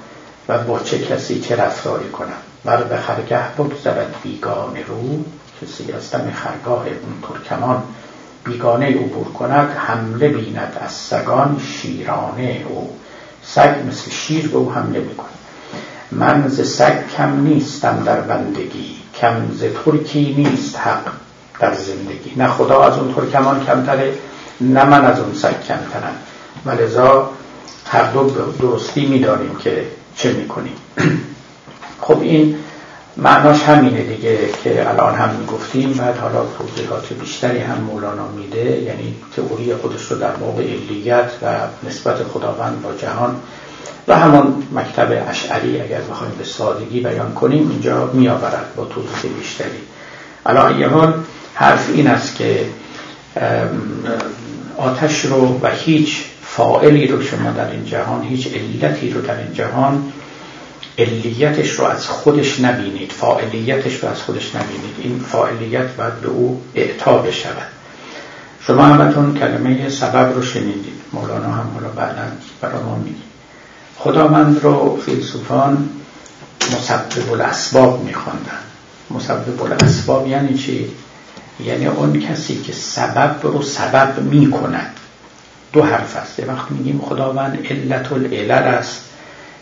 [0.48, 2.42] و با چه کسی چه رفتاری کنم.
[2.66, 5.24] بر به خرگه بگذرد بیگانه رو.
[5.62, 7.84] کسی از دم خرگاه اون ترکمان
[8.44, 12.98] بیگانه عبور کند حمله بیند از سگان شیرانه او.
[13.44, 15.28] سگ مثل شیر به او حمله می‌کنه
[16.12, 21.12] من ز سگ کم نیستم در بندگی کم ز ترکی نیست حق
[21.60, 22.34] در زندگی.
[22.36, 24.14] نه خدا از اون ترکمان کمتره
[24.62, 26.16] نه من از اون سگ کمترم.
[26.66, 27.30] ولذا
[27.86, 28.30] هر دو
[28.62, 30.76] درستی می‌دانیم که چه می‌کنیم.
[32.02, 32.56] خب این
[33.22, 39.16] معناش همینه دیگه که الان هم می‌گفتیم بعد حالا توضیحات بیشتری هم مولانا میده یعنی
[39.36, 41.56] تئوری خودش رو در موقع علیت و
[41.90, 43.36] نسبت خداوند با جهان.
[44.08, 49.82] و همون مکتب اشعری اگر بخوایم به سادگی بیان کنیم اینجا میآورد با توضیح بیشتری.
[50.46, 50.90] الان یه
[51.54, 52.66] حرف این است که
[54.78, 59.54] آتش رو و هیچ فائلی رو شما در این جهان هیچ علتی رو در این
[59.54, 60.12] جهان
[60.98, 63.12] علیتش رو از خودش نبینید.
[63.12, 64.96] فاعلیتش رو از خودش نبینید.
[65.04, 67.68] این فاعلیت باید به او اعطا بشود.
[68.68, 71.02] شما همتون کلمه سبب رو شنیدید.
[71.14, 72.22] مولانا هم حالا بعدا
[72.62, 73.16] برای ما میگه.
[73.98, 75.90] خداوند رو فیلسوفان
[76.74, 78.60] مسبب الاسباب میخواندن
[79.12, 80.92] مسبب الاسباب یعنی چی؟
[81.66, 84.92] یعنی اون کسی که سبب رو سبب می‌کند.
[85.74, 86.40] دو حرف است.
[86.40, 89.02] یه وقت میگیم خداوند علت العلل است.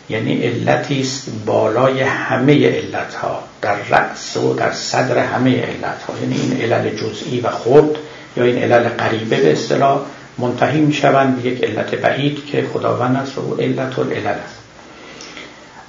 [0.10, 6.14] یعنی علتی است بالای همه علت ها در رأس و در صدر همه علت ها
[6.22, 7.98] یعنی این علل جزئی و خود
[8.38, 10.00] یا این علل قریبه به اصطلاح
[10.38, 14.60] منتهی می شوند به یک علت بعید که خداوند است و علت العلل است.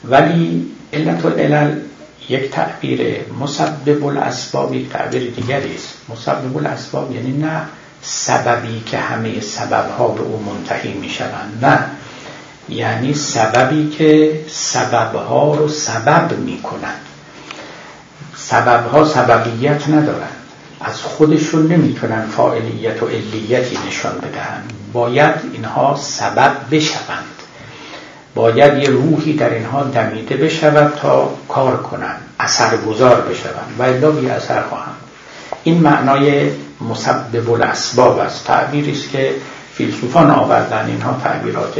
[0.04, 1.74] ولی علت العلل
[2.28, 5.94] یک تعبیر مسبب الاسباب یک تعبیر دیگری است.
[6.09, 7.62] مسبب الاسباب یعنی نه
[8.02, 11.78] سببی که همه سببها به او منتهی می شوند نه
[12.70, 17.00] یعنی سببی که سببها رو سبب می کنند
[18.37, 20.37] سببها سببیت ندارند.
[20.80, 27.24] از خودشون نمی‌تونن فاعلیت و علیتی نشان بدهند باید اینها سبب بشوند.
[28.35, 33.74] باید یه روحی در اینها دمیده بشود تا کار کنند اثرگذار بشوند.
[33.78, 34.96] و الا بی اثر خواهند.
[35.64, 36.50] این معنای
[36.90, 38.44] مسبب الاسباب است.
[38.44, 39.35] تعبیری است که
[39.74, 41.74] فیلسوفان آوردن اینها تعبیرات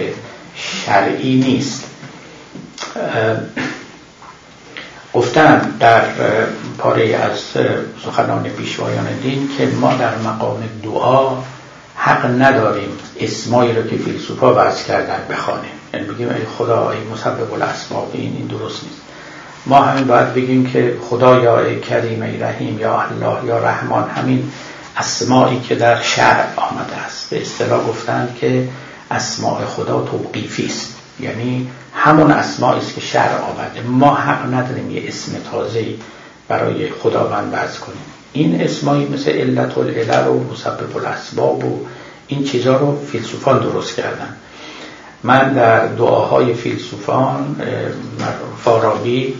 [0.87, 1.85] شرعی نیست.
[5.15, 6.03] گفتن در
[6.79, 7.39] پاره از
[8.05, 11.37] سخنان پیشوایان دین که ما در مقام دعا
[11.97, 12.89] حق نداریم
[13.21, 15.71] اسمایی رو که فیلسوفا وضع کردن بخوانیم.
[15.95, 19.01] یعنی بگیم ای خدا ای مسبب الاسباب این این درست نیست.
[19.67, 24.11] ما همین باید بگیم که خدا یا ای کریم ای رحیم یا الله یا رحمان
[24.11, 24.53] همین
[24.97, 27.31] اسمایی که در شرع آمده است.
[27.31, 28.69] به اصطلاح گفتن که
[29.11, 30.95] اسماء خدا توقیفی است.
[31.21, 33.83] یعنی همون اسماء است که شرع آورده.
[33.83, 35.85] ما حق نداریم یه اسم تازه
[36.49, 38.03] برای خداوند وضع کنیم.
[38.33, 41.87] این اسمایی مثل علت العلل و مسبب الاسباب و
[42.27, 44.37] این چیزها رو فیلسوفان درست کردن.
[45.23, 47.57] من در دعاهای فیلسوفان
[48.65, 49.35] فارابی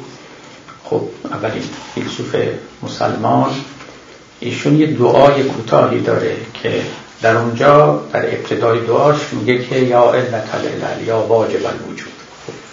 [0.85, 1.63] خب اولین
[1.95, 2.37] فیلسوف
[2.83, 3.51] مسلمان
[4.41, 6.83] ایشون یه دعای کوتاهی داره که
[7.23, 12.13] در اونجا در ابتدای دعاش میگه که یا علت العلل یا واجب الوجود.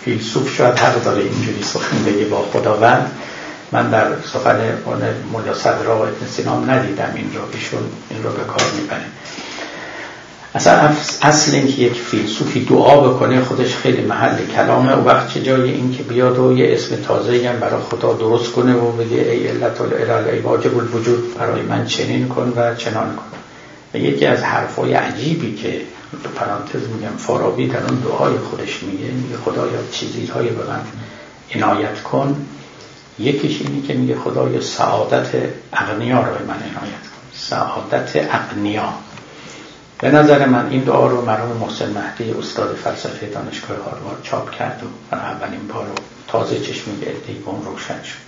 [0.02, 3.12] فیلسوف شاید حق داره اینجوری سخن بگه با خداوند.
[3.72, 4.58] من در سخن
[5.32, 7.80] مولا صدرا و ابن سینام ندیدم این رو ایشون
[8.10, 9.06] این رو به کار می‌بره.
[10.56, 10.90] اصلا
[11.22, 14.94] اصل این که یک فیلسوفی دعا بکنه خودش خیلی محل کلامه.
[14.94, 18.52] و وقت چه جای این که بیاد و یه اسم تازه هم برای خدا درست
[18.52, 23.16] کنه و بگه ای علت الالل ای واجب الوجود برای من چنین کن و چنان
[23.16, 23.38] کن.
[23.94, 25.82] و یکی از حرفای عجیبی که
[26.24, 30.82] تو پرانتز میگم فارابی در اون دعای خودش میگه میگه خدایا چیزیهای به من
[31.56, 32.46] عنایت کن.
[33.20, 35.28] یکیش اینی که میگه خدای سعادت
[35.74, 37.34] اغنیا رو به من عنایت کن.
[37.34, 38.94] سعادت اغنیا.
[40.00, 44.82] به نظر من این دعا رو مرحوم محسن مهدی استاد فلسفه دانشگاه هاروارد چاپ کرد
[44.84, 45.94] و برای اولین بار رو
[46.28, 48.27] تازه چشمی ادهی اون روشن شد.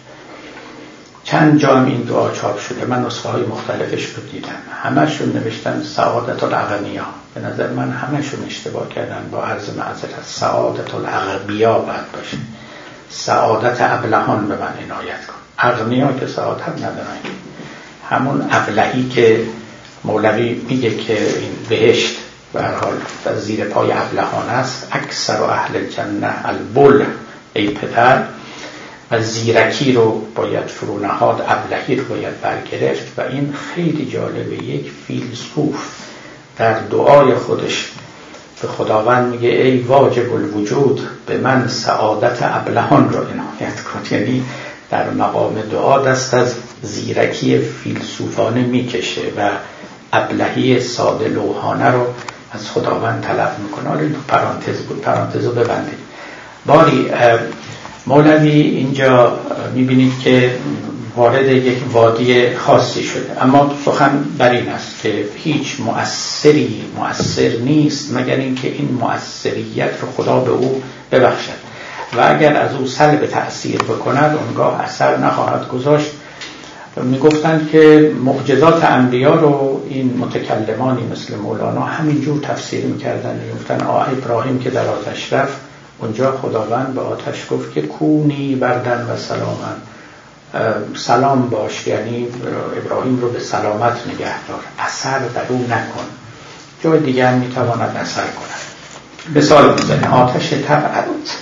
[1.31, 4.49] چند جا این دعا چاپ شده من نسخه های مختلفش رو دیدم.
[4.83, 9.29] همشون نوشتن سعادت الاغنیا به نظر من همشون اشتباه کردن.
[9.31, 12.37] با عرض معذرت سعادت الاغبیا باید باشه.
[13.09, 15.33] سعادت ابلهان به من عنایت کن.
[15.59, 17.17] اغنیا که سعادت ندارن.
[18.09, 19.43] همون ابلهی که
[20.03, 22.17] مولوی میگه که این بهشت
[22.53, 22.93] به حال
[23.25, 24.87] در زیر پای ابلهان است.
[24.91, 27.05] اکثر اهل جنه البل
[27.53, 28.23] ای پدر
[29.11, 34.91] و زیرکی رو باید فرو نهاد ابلهی رو باید برگرفت و این خیلی جالبه یک
[35.07, 35.75] فیلسوف
[36.57, 37.91] در دعای خودش
[38.61, 44.15] به خداوند میگه ای واجب الوجود به من سعادت ابلهان رو عنایت کن.
[44.15, 44.43] یعنی
[44.89, 49.49] در مقام دعا دست از زیرکی فیلسوفانه می‌کشه و
[50.13, 52.05] ابلهی ساده لوحانه رو
[52.51, 53.89] از خداوند طلب می‌کنه.
[53.89, 55.99] حالا پرانتز بود پرانتز رو ببندید
[56.65, 57.11] باری
[58.09, 59.39] مولوی اینجا
[59.75, 60.51] می‌بینید که
[61.15, 63.43] وارد یک وادی خاصی شده.
[63.43, 70.07] اما سخن بر این است که هیچ مؤثری مؤثر نیست مگر اینکه این مؤثریت رو
[70.17, 71.59] خدا به او ببخشد.
[72.17, 76.11] و اگر از او سلب تأثیر بکند اونگاه اثر نخواهد گذاشت.
[77.03, 83.39] می‌گفتند که معجزات انبیا رو این متکلمانی مثل مولانا همینجور تفسیر می‌کردن.
[83.45, 85.68] می‌گفتن آه ابراهیم که در آتش رفت
[86.01, 89.75] اونجا خداوند به آتش گفت که کونی بردن و سلامن
[90.95, 92.27] سلام باش یعنی
[92.77, 94.59] ابراهیم رو به سلامت نگه دار.
[94.79, 96.05] اثر در او نکن.
[96.83, 99.35] جای دیگر می‌تواند اثر کند.
[99.35, 100.13] مثال می‌زنه.
[100.13, 101.37] آتش طبعت.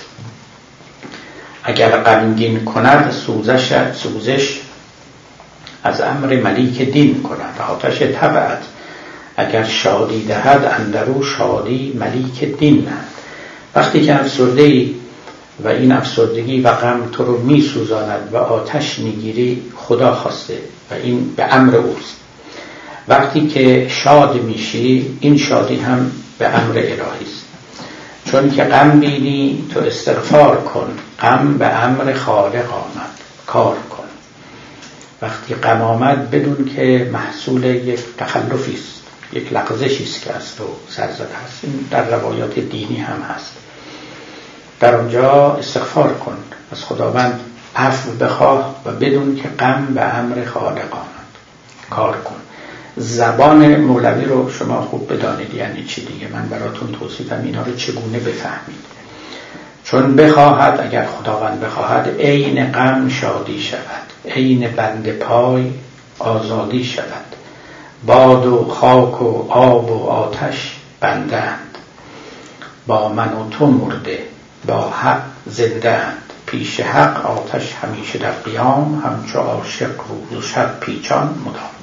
[1.64, 4.60] اگر غمگین کند سوزش سوزش
[5.84, 7.60] از امر ملیک دین کند.
[7.68, 8.62] آتش طبعت.
[9.36, 13.17] اگر شادی دهد اندرو شادی ملیک دین نهد
[13.74, 14.94] وقتی که افسرده ای
[15.64, 20.58] و این افسردگی و غم تو رو می سوزاند و آتش می‌گیری خدا خواسته
[20.90, 22.16] و این به امر اوست.
[23.08, 27.44] وقتی که شاد میشی این شادی هم به امر الهی است.
[28.24, 30.88] چون که غم بینی تو استغفار کن.
[31.20, 33.10] غم به امر خالق آمد.
[33.46, 34.04] کار کن.
[35.22, 38.97] وقتی غم آمد بدون که محصول یک تخلفی است.
[39.32, 41.58] یک لغزشی است که از تو سرزده هست.
[41.62, 43.52] این در روایات دینی هم هست.
[44.80, 46.36] در آنجا استغفار کن.
[46.72, 47.40] از خداوند
[47.76, 51.28] عفو بخواه و بدون که غم به امر خالق آمد
[51.90, 52.36] کار کن.
[52.96, 55.54] زبان مولوی رو شما خوب بدانید.
[55.54, 58.88] یعنی چی دیگه؟ من براتون توصیفم اینا رو چگونه بفهمید؟
[59.84, 64.32] چون بخواهد اگر خداوند بخواهد عین غم شادی شود.
[64.34, 65.72] عین بند پای
[66.18, 67.37] آزادی شود.
[68.06, 71.78] باد و خاک و آب و آتش بندند.
[72.86, 74.18] با من و تو مرده
[74.66, 80.80] با حق زنده اند پیش حق آتش همیشه در قیام همچو عاشق روز و شب
[80.80, 81.78] پیچان مدام.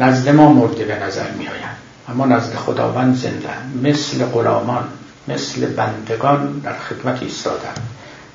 [0.00, 1.76] نزد ما مرده به نظر می آیند
[2.08, 3.50] اما نزد خداوند زنده
[3.82, 4.84] مثل غلامان
[5.28, 7.74] مثل بندگان در خدمت ایستادن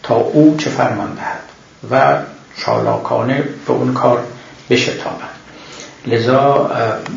[0.03, 1.39] تا او چه فرمان دهد
[1.91, 2.17] و
[2.57, 4.23] چالاکانه به اون کار
[4.69, 5.38] بشتابند.
[6.09, 6.71] لذا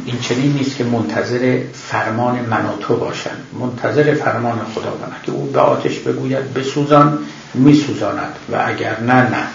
[0.04, 5.16] این چنین نیست که منتظر فرمان من و تو باشند منتظر فرمان خداوند.
[5.22, 7.18] که او به آتش بگوید بسوزان
[7.54, 8.36] میسوزاند.
[8.52, 9.46] و اگر نه نه.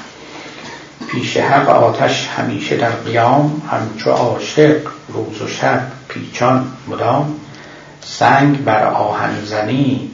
[1.07, 4.77] پیش حق آتش همیشه در قیام همچو عاشق
[5.07, 7.35] روز و شب پیچان مدام.
[8.01, 10.11] سنگ بر آهن زنی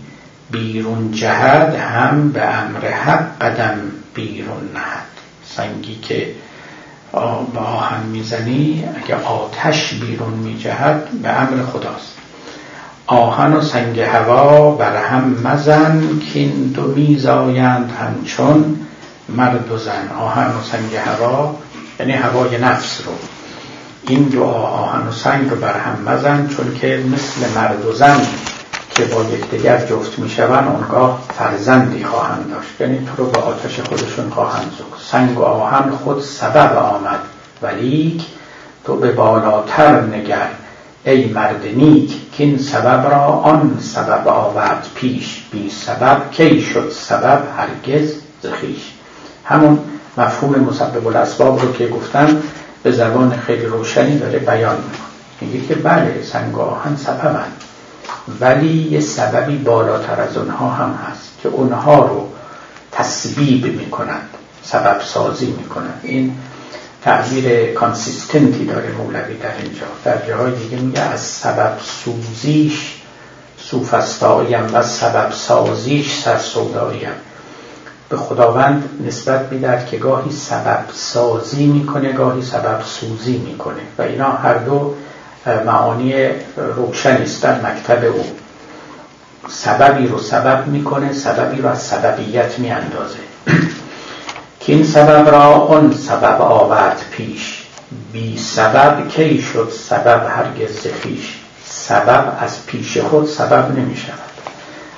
[0.51, 3.79] بیرون جهد هم به امر حق قدم
[4.13, 5.07] بیرون نهد.
[5.55, 6.27] سنگی که
[7.53, 12.17] به آهن می‌زنی اگه آتش بیرون میجهد به امر خداست.
[13.07, 18.79] آهن و سنگ هوا بر هم مزن کین دو میزایند همچون
[19.29, 20.09] مرد و زن.
[20.19, 21.55] آهن و سنگ هوا
[21.99, 23.13] یعنی هوای نفس رو.
[24.07, 28.21] این دو آهن و سنگ رو بر هم مزن چون که مثل مرد و زن
[28.95, 32.81] که با یکدیگر جفت می‌شوند اونگاه فرزندی خواهند داشت.
[32.81, 37.19] یعنی تو رو به آتش خودشون خواهند زود سنگ و آهن خود سبب آمد.
[37.61, 38.25] ولیک
[38.85, 40.47] تو به بالاتر نگر.
[41.05, 45.43] ای مرد نیک که این سبب را آن سبب آورد پیش.
[45.51, 48.91] بی سبب کی شد سبب هرگز زخیش
[49.45, 49.79] همون
[50.17, 52.37] مفهوم مسبب الاسباب رو که گفتم
[52.83, 55.13] به زبان خیلی روشنی داره بیان می‌کنه.
[55.41, 57.45] میگه که بله سنگ و آهن سببن.
[58.39, 62.29] ولی یه سببی بالاتر از اونها هم هست که اونها رو
[62.91, 64.29] تصویب می‌کنند
[64.63, 65.99] سبب سازی می‌کنند.
[66.03, 66.37] این
[67.01, 69.85] تعبیر کانسیستنتی داره مولوی در اینجا.
[70.03, 73.01] در جاهای دیگه میگه از سبب سوزیش
[73.57, 77.09] سوفستاییم و سبب سازیش سرسوداییم.
[78.09, 83.81] به خداوند نسبت می‌دهد که گاهی سبب سازی می‌کنه گاهی سبب سوزی می‌کنه.
[83.97, 84.93] و اینا هر دو
[85.65, 86.13] معانی
[86.75, 88.25] روشنی است در مکتب او.
[89.49, 93.19] سببی رو سبب می‌کنه سببی رو از سببیت میاندازه.
[94.59, 97.63] که این سبب را اون سبب آورد پیش.
[98.11, 104.19] بی سبب کی شد سبب هرگز خیش سبب از پیش خود سبب نمی شود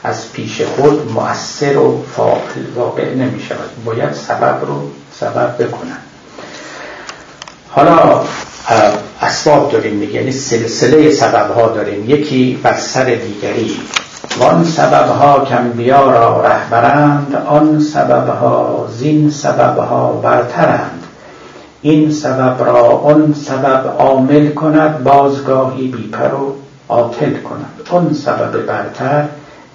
[0.04, 5.98] از پیش خود مؤثر و فاعل واقع نمی شود باید سبب رو سبب بکنن.
[7.70, 8.22] حالا
[9.22, 12.10] اسباب داریم دیگه یعنی سلسله سبب ها داریم.
[12.10, 13.72] یکی بر سر دیگری.
[14.40, 21.04] وان سبب ها کم بیا را رهبرند آن سبب ها زین سبب ها برترند.
[21.82, 26.56] این سبب را آن سبب عامل کند بازگاهی بیپر و
[26.90, 27.82] عاطل کند.
[27.90, 29.26] آن سبب برتر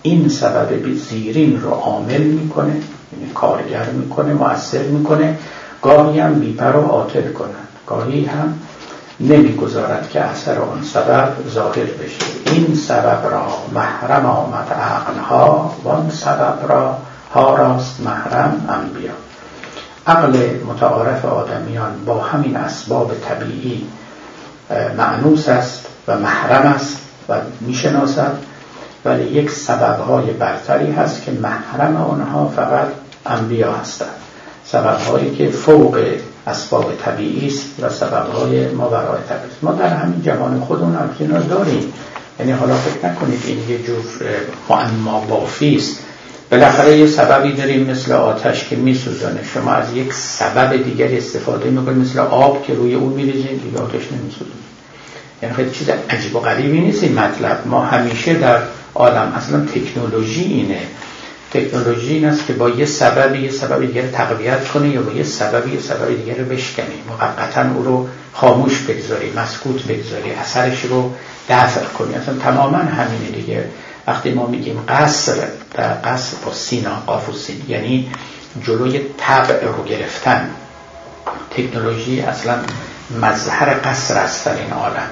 [0.03, 2.73] این سبب زیرین رو عامل می‌کنه
[3.13, 5.37] یعنی کارگر می‌کنه مؤثر می‌کنه
[5.83, 7.69] گاهی هم بیپر و عاطل کند.
[7.87, 8.55] گاهی هم
[9.21, 12.25] نمی‌گذارد که اثر آن سبب ظاهر بشه.
[12.47, 16.97] این سبب را محرم آمد عقلها و آن سبب را
[17.35, 19.13] ها راست محرم انبیا.
[20.07, 23.87] عقل متعارف آدمیان با همین اسباب طبیعی
[24.97, 26.99] معنوس است و محرم است
[27.29, 28.33] و می‌شناسد.
[29.05, 32.87] ولی یک سببهای برتری هست که محرم آنها فقط
[33.27, 34.09] انبیا هستند.
[34.65, 36.05] سببهایی که فوق
[36.51, 41.93] اسباب طبیعی است و سببهای ما برای طبیعی ما در همین جهان خودمون هم داریم.
[42.41, 44.05] یعنی حالا فکر نکنید این یه جور
[44.71, 45.99] معما بافی است.
[46.51, 51.99] بالاخره یه سببی داریم مثل آتش که میسوزانه شما از یک سبب دیگری استفاده می‌کنید
[51.99, 54.61] مثل آب که روی اون میریزید دیگه آتش نمیسوزونه.
[55.43, 57.67] یعنی خیلی چیز عجیب و غریبی نیست این مطلب.
[57.67, 58.59] ما همیشه در
[58.95, 60.81] عالم اصلا تکنولوژی اینه.
[61.53, 65.25] تکنولوژی این است که با یه سببی یه سبب دیگر تقویت کنه یا با یه
[65.25, 66.87] سببی یه سبب دیگر رو بشکنه.
[67.09, 71.13] موقتا او رو خاموش بگذاری مسکوت بگذاری اثرش رو
[71.49, 73.65] دفع کنی اصلا تماما همینه دیگه.
[74.07, 75.35] وقتی ما میگیم قصر
[75.75, 78.11] در قصر با سینا قاف و سین یعنی
[78.63, 80.51] جلوی طبع رو گرفتن.
[81.51, 82.59] تکنولوژی اصلا
[83.23, 85.11] مظهر قصر است در این عالم.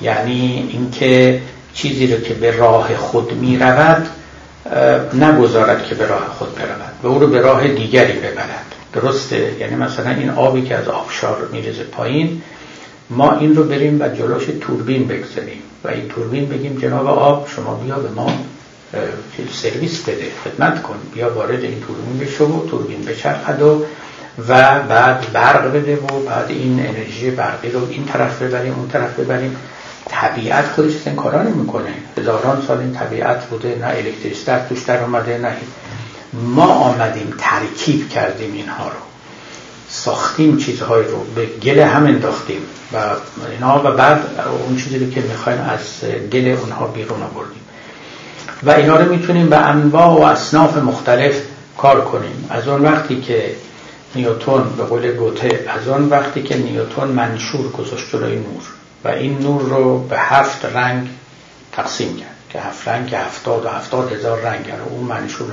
[0.00, 1.40] یعنی اینکه
[1.74, 4.08] چیزی رو که به راه خود می رود
[5.14, 8.74] نگذارد که به راه خود برود و او رو به راه دیگری ببرد.
[8.92, 12.42] درسته؟ یعنی مثلا این آبی که از آبشار میرزه پایین
[13.10, 17.74] ما این رو بریم و جلوش توربین بگذاریم و این توربین بگیم جناب آب شما
[17.74, 18.32] بیا به ما
[19.52, 23.84] سرویس بده خدمت کن بیا وارد این توربین بشو و توربین بچرخد و
[24.48, 29.20] و بعد برق بده و بعد این انرژی برقی رو این طرف ببریم اون طرف
[29.20, 29.56] ببریم.
[30.12, 31.94] طبیعت خودش این کارا نمی‌کنه.
[32.18, 35.56] هزاران سال این طبیعت بوده نه الکتریسیته توش در اومده نه
[36.32, 39.00] ما آمدیم ترکیب کردیم اینها رو.
[39.88, 42.60] ساختیم چیزهای رو به گل هم انداختیم.
[42.92, 42.98] و
[43.50, 44.20] اینا و بعد
[44.68, 45.80] اون چیزی رو که می‌خوایم از
[46.32, 47.62] گل اونها بیرون آوردیم.
[48.62, 51.34] و اینا رو می‌تونیم به انواع و اصناف مختلف
[51.78, 52.46] کار کنیم.
[52.50, 53.54] از اون وقتی که
[54.14, 58.62] نیوتون به قول گوته از اون وقتی که نیوتون منشور گذاشت جلوی نور.
[59.04, 61.08] و این نور رو به هفت رنگ
[61.72, 64.70] تقسیم کرد که هفت رنگ که هفتاد و هفتاد هزار رنگ.
[64.70, 65.52] رو اون منشور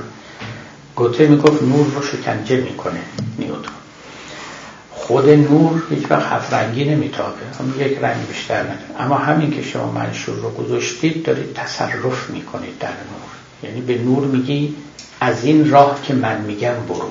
[0.96, 3.00] گوته می‌گفت نور رو شکنجه می‌کنه
[3.38, 3.74] نیوتون
[4.90, 7.42] خود نور هیچ وقت هفت رنگی نمیتابه.
[7.58, 9.00] هم یک رنگ بیشتر نداره.
[9.00, 13.30] اما همین که شما منشور رو گذاشتید دارید تصرف می‌کنید در نور.
[13.62, 14.76] یعنی به نور میگی
[15.20, 17.10] از این راه که من میگم برو.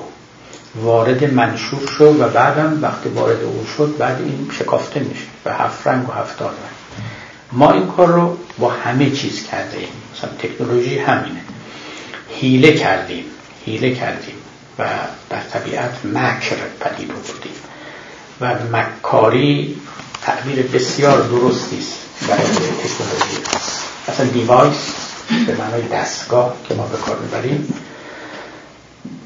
[0.76, 5.86] وارد منشور شد و بعدم وقتی وارد او شد بعد این شکافته میشه به هفت
[5.86, 6.80] رنگ و هفتاد رنگ
[7.52, 11.40] ما این کار رو با همه چیز کرده ایم مثلا تکنولوژی همینه.
[12.28, 13.24] حیله کردیم
[13.64, 14.34] حیله کردیم
[14.78, 14.84] و
[15.30, 17.52] در طبیعت مکر پدید بودیم
[18.40, 19.76] و مکاری
[20.22, 23.42] تعبیر بسیار درستی است برای تکنولوژی.
[24.08, 24.94] اصلا device
[25.46, 27.74] به معنای دستگاه که ما به کار می‌بریم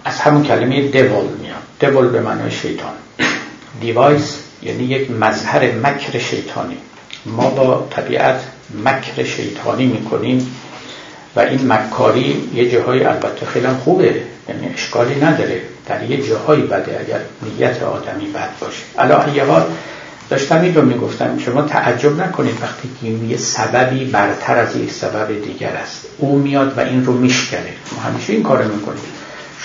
[0.04, 1.62] از همون کلمه devil میاد.
[1.80, 2.92] devil به معنای شیطان.
[3.80, 6.76] device یعنی یک مظهر مکر شیطانی.
[7.26, 8.40] ما با طبیعت
[8.84, 10.56] مکر شیطانی می‌کنیم
[11.36, 15.60] و این مکاری یه جاهای البته خیلی خوبه یعنی اشکالی نداره.
[15.86, 18.82] در یه جاهایی بده اگر نیت آدمی بد باشه.
[18.98, 19.44] الا یه
[20.30, 25.44] داشتم این رو می‌گفتم شما تعجب نکنید وقتی که یه سببی برتر از یک سبب
[25.44, 26.06] دیگر است.
[26.18, 27.72] او میاد و این رو میشکنه.
[27.96, 29.02] ما همیشه این کار می‌کنیم.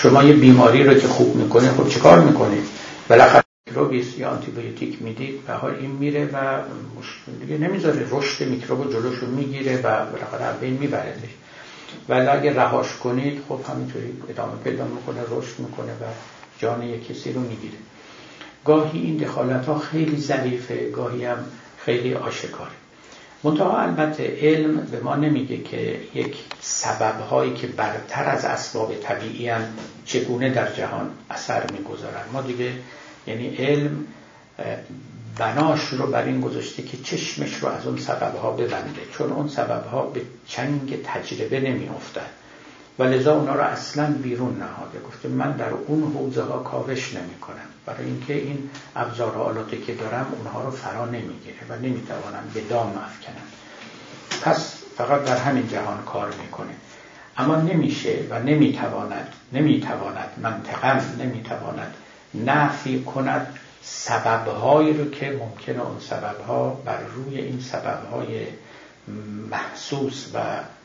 [0.02, 2.64] شما یه بیماری رو که خوب می‌کنه خب چه کار می‌کنید؟
[3.08, 6.58] بالاخره میکروبیس یا آنتیبیوتیک می‌دید و این میره و
[7.40, 8.06] دیگه نمی‌ذاره.
[8.10, 11.28] رشد میکروب جلوشو می‌گیره و بالاخره بین میبردش
[12.08, 16.04] ولی اگه رهاش کنید خب همینطوری ادامه پیدا می‌کنه رشد می‌کنه و
[16.58, 17.78] جان یک کسی رو می‌گیره.
[18.64, 21.38] گاهی این دخالت ها خیلی ظریفه گاهی هم
[21.84, 22.79] خیلی آشکاره.
[23.44, 29.48] منتها البته علم به ما نمیگه که یک سبب هایی که برتر از اسباب طبیعی
[29.48, 29.62] هم
[30.04, 32.22] چگونه در جهان اثر می‌گذارن.
[32.32, 32.72] ما دیگه
[33.26, 34.06] یعنی علم
[35.38, 39.48] بناش رو بر این گذاشته که چشمش رو از اون سبب ها ببنده چون اون
[39.48, 42.30] سبب ها به چنگ تجربه نمی افتد
[42.98, 44.98] و لذا اونا رو اصلا بیرون نهاده.
[45.08, 49.94] گفته من در اون حوزه ها کاوش نمی کنم برای اینکه این ابزار آلاتی که
[49.94, 53.46] دارم اونها رو فرا نمی‌گیره و نمی‌توانم به دام افکنم.
[54.42, 56.74] پس فقط در همین جهان کار می‌کنه.
[57.36, 61.94] اما نمیشه و نمی‌تواند نمی‌تواند منطقا نمی‌تواند
[62.34, 68.46] نفی کند سببهایی رو که ممکنه اون سببها بر روی این سببهای
[69.50, 70.38] محسوس و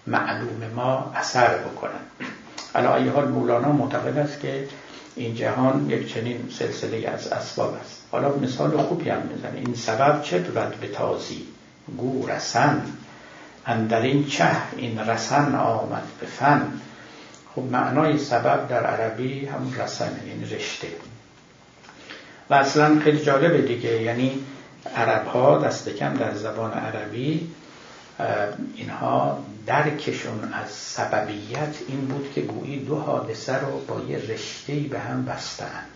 [0.08, 2.30] معلوم ما اثر بکنن.
[2.76, 4.68] علا حال مولانا معتقد است که
[5.16, 8.04] این جهان یک چنین سلسله از اسباب است.
[8.12, 9.58] حالا مثال خوبی هم می‌زنه.
[9.58, 11.46] این سبب چه دورد به تازی؟
[11.98, 12.82] گو رسن.
[13.66, 14.48] اندر این چه
[14.78, 16.68] این رسن آمد به فن.
[17.56, 20.88] خب معنای سبب در عربی همون رسنه این یعنی رشته.
[22.50, 24.02] و اصلا خیلی جالبه دیگه.
[24.02, 24.40] یعنی
[24.96, 27.48] عرب ها دست کم در زبان عربی
[28.76, 35.00] اینها درکشون از سببیت این بود که گویی دو حادثه رو با یه رشتهی به
[35.00, 35.90] هم بستند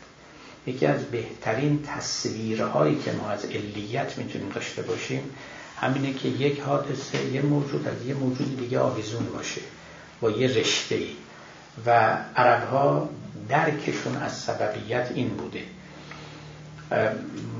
[0.68, 5.24] یکی از بهترین تصویرهایی که ما از علیت می‌تونیم داشته باشیم
[5.82, 9.62] همینه که یک حادثه یه موجود از یه موجود دیگه آویزون باشه
[10.22, 11.10] با یه رشته ای
[11.86, 13.10] و عرب ها
[13.50, 15.64] درکشون از سببیت این بوده.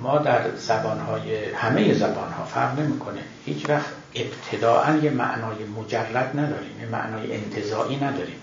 [0.02, 3.22] ما در زبانهای همه زبانها فرق نمی‌کنه.
[3.46, 8.40] هیچ وقت ابتداعا یه معنای مجرد نداریم یه معنای انتظایی نداریم.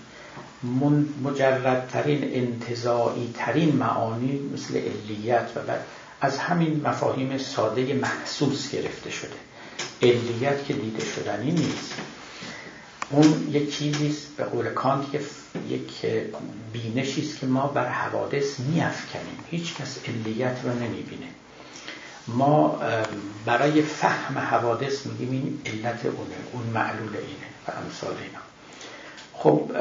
[1.23, 5.85] مجردترین انتظایی ترین معانی مثل علیت و بعد
[6.21, 9.35] از همین مفاهیم ساده محسوس گرفته شده.
[10.01, 11.93] علیت که دیده شدنی نیست.
[13.09, 15.05] اون یک چیزی به قول کانت
[15.69, 16.05] یک
[16.73, 19.39] بینشی است که ما بر حوادث میافکنیم.
[19.51, 21.27] هیچ کس علیت رو نمی‌بینه.
[22.27, 22.79] ما
[23.45, 28.39] برای فهم حوادث میگیم این علت اونه اون معلول اینه و امثال اینا.
[29.33, 29.71] خب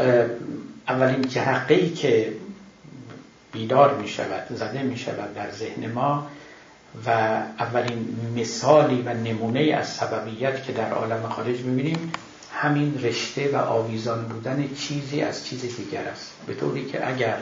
[0.88, 2.32] اولین جهقه ای که
[3.53, 6.26] بیدار می شود زده می شود در ذهن ما
[7.07, 7.11] و
[7.59, 12.12] اولین مثالی و نمونه از سببیت که در عالم خارج می‌بینیم
[12.53, 16.32] همین رشته و آویزان بودن چیزی از چیز دیگر است.
[16.47, 17.36] به طوری که اگر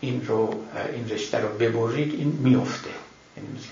[0.00, 0.54] این رو
[0.94, 2.90] این رشته رو ببرید این میفته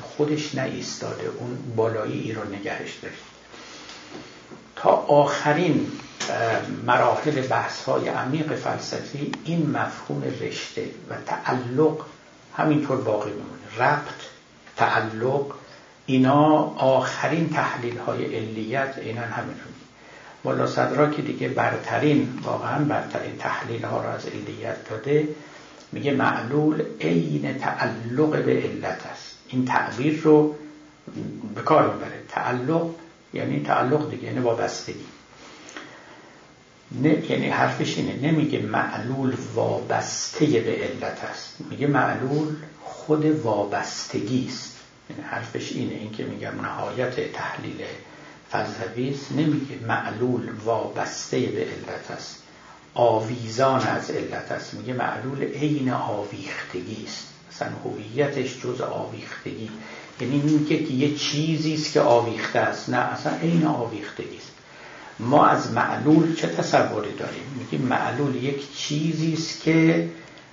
[0.00, 3.18] خودش نایستاده اون بالایی ای رو نگهش دارید
[4.76, 5.86] تا آخرین
[6.86, 12.04] مراحل بحث های عمیق فلسفی این مفهوم رشته و تعلق
[12.56, 13.88] همینطور باقی میمونه.
[13.88, 14.20] ربط
[14.76, 15.44] تعلق
[16.06, 19.54] اینا آخرین تحلیل های علیت اینا همین
[20.44, 25.28] ملا صدرا که دیگه برترین واقعا برترین تحلیل ها را از علیت داده
[25.92, 29.17] میگه معلول عین تعلق به علت است.
[29.48, 30.56] این تعبیر رو
[31.54, 32.22] به کار می‌بره.
[32.28, 32.90] تعلق
[33.34, 35.04] یعنی تعلق دیگه یعنی وابستگی.
[36.92, 38.30] نه یعنی حرفش اینه.
[38.30, 41.56] نمیگه معلول وابسته به علت است.
[41.70, 44.76] میگه معلول خود وابستگی است.
[45.10, 45.94] یعنی حرفش اینه.
[45.94, 47.80] این که میگم نهایت تحلیل
[48.50, 49.32] فلسفی است.
[49.32, 52.42] نمیگه معلول وابسته به علت است.
[52.94, 54.74] آویزان از علت است.
[54.74, 57.37] میگه معلول عین آویختگی است.
[57.58, 59.70] اصلا هویتش جز آویختگی.
[60.20, 62.88] یعنی میگه که یه چیزی است که آویخته است.
[62.88, 64.52] نه اصلا عین آویختگی است.
[65.20, 70.08] ما از معلول چه تصوری داریم؟ میگه معلول یک چیزی است که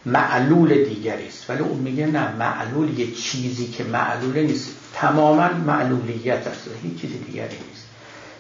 [0.05, 1.49] معلول دیگری است.
[1.49, 4.69] ولی اون میگه نه معلول یک چیزی که معلوله نیست.
[4.93, 6.69] تماما معلولیت است.
[6.83, 7.85] هیچ چیز دیگری نیست.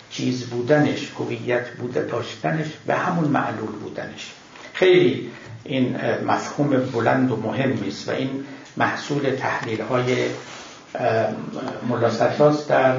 [0.09, 4.31] چیز بودنش هویت بوده داشتنش به همون معلول بودنش.
[4.73, 5.29] خیلی
[5.63, 5.97] این
[6.27, 8.43] مفهوم بلند و مهم است و این
[8.77, 10.29] محصول تحلیل های
[12.67, 12.97] در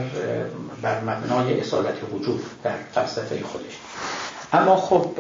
[0.83, 3.73] بر مبنای اصالت وجود در فلسفه خودش.
[4.53, 5.11] اما خب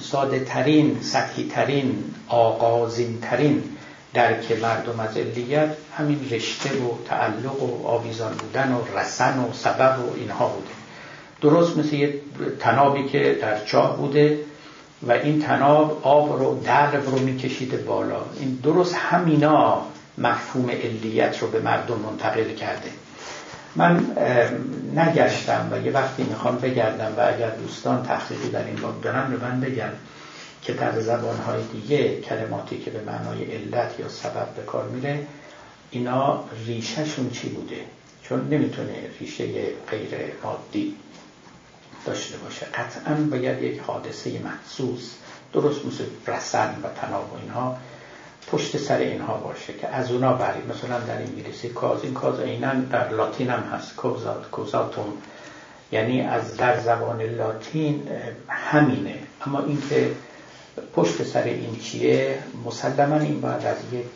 [0.00, 3.62] ساده ترین سطحی ترین آغازین ترین
[4.14, 9.98] درک مردم از علیت همین رشته و تعلق و آویزان بودن و رسن و سبب
[9.98, 10.70] و اینها بوده.
[11.40, 12.14] درست مثل یه
[12.60, 14.38] تنابی که در چاه بوده
[15.06, 18.20] و این تناب آب رو درب رو میکشیده بالا.
[18.40, 19.82] این درست همینا
[20.18, 22.90] مفهوم علیت رو به مردم منتقل کرده.
[23.76, 24.06] من
[24.94, 29.48] نگشتم و یه وقتی می‌خوام بگردم و اگر دوستان تحقیقی در این باب دارن به
[29.48, 29.92] من بگن
[30.62, 35.26] که در زبانهای دیگه کلماتی که به معنای علت یا سبب به کار میره
[35.90, 37.76] اینا ریشهشون چی بوده؟
[38.22, 39.46] چون نمی‌تونه ریشه
[39.90, 40.08] غیر
[40.44, 40.94] مادی
[42.04, 42.66] داشته باشه.
[42.66, 45.14] قطعا باید یک حادثه محسوس
[45.52, 47.76] درست مثل رسن و تناب و اینها
[48.52, 52.74] پشت سر اینها باشه که از اونا بریم مثلا در انگلیسی کاز این کاز اینا
[52.74, 55.12] در لاتین هم هست کوزات کوزاتوم
[55.92, 58.08] یعنی از در زبان لاتین
[58.48, 59.18] همینه.
[59.46, 60.10] اما اینکه
[60.96, 64.06] پشت سر این چیه مسلما این باید از یک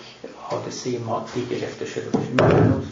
[0.43, 2.31] حادثه مادی گرفته شده باشه.
[2.41, 2.85] من هنوز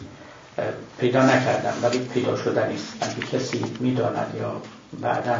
[0.99, 2.93] پیدا نکردم ولی پیدا شده نیست.
[3.01, 4.61] اگه کسی می‌داند یا
[5.01, 5.37] بعدا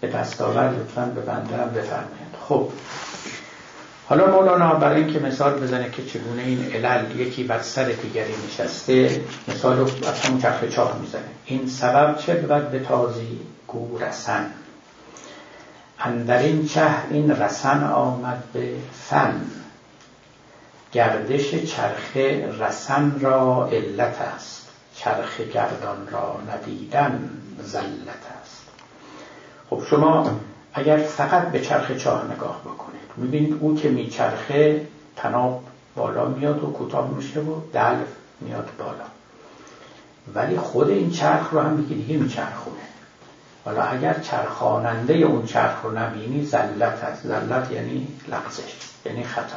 [0.00, 2.32] به دست آورد لطفا به بنده هم بفرمایید.
[2.48, 2.68] خب.
[4.08, 9.20] حالا مولانا برای اینکه مثال بزنه که چگونه این علل یکی بر سر دیگری نشسته
[9.48, 11.22] مثال رو از همون چرخ چاه می‌زنه.
[11.44, 14.50] این سبب چه بود؟ به تازی گو رسن.
[16.00, 18.68] اندر این چه این رسن آمد به
[19.08, 19.40] فن.
[20.92, 22.16] گردش چرخ
[22.60, 24.68] رسن را علت است.
[24.94, 28.62] چرخ گردان را ندیدن زلت است.
[29.70, 30.40] خب شما
[30.74, 34.86] اگر فقط به چرخ چاه نگاه بکنید می‌بینید او که میچرخه
[35.16, 35.62] تناب
[35.96, 37.96] بالا میاد و کوتاه میشه و دل
[38.40, 39.04] میاد بالا.
[40.34, 42.76] ولی خود این چرخ رو هم دیگه دیگه میچرخونه
[43.64, 48.76] حالا اگر چرخاننده اون چرخ رو نبینی زلت هست زلت یعنی لغزش
[49.06, 49.56] یعنی خطا.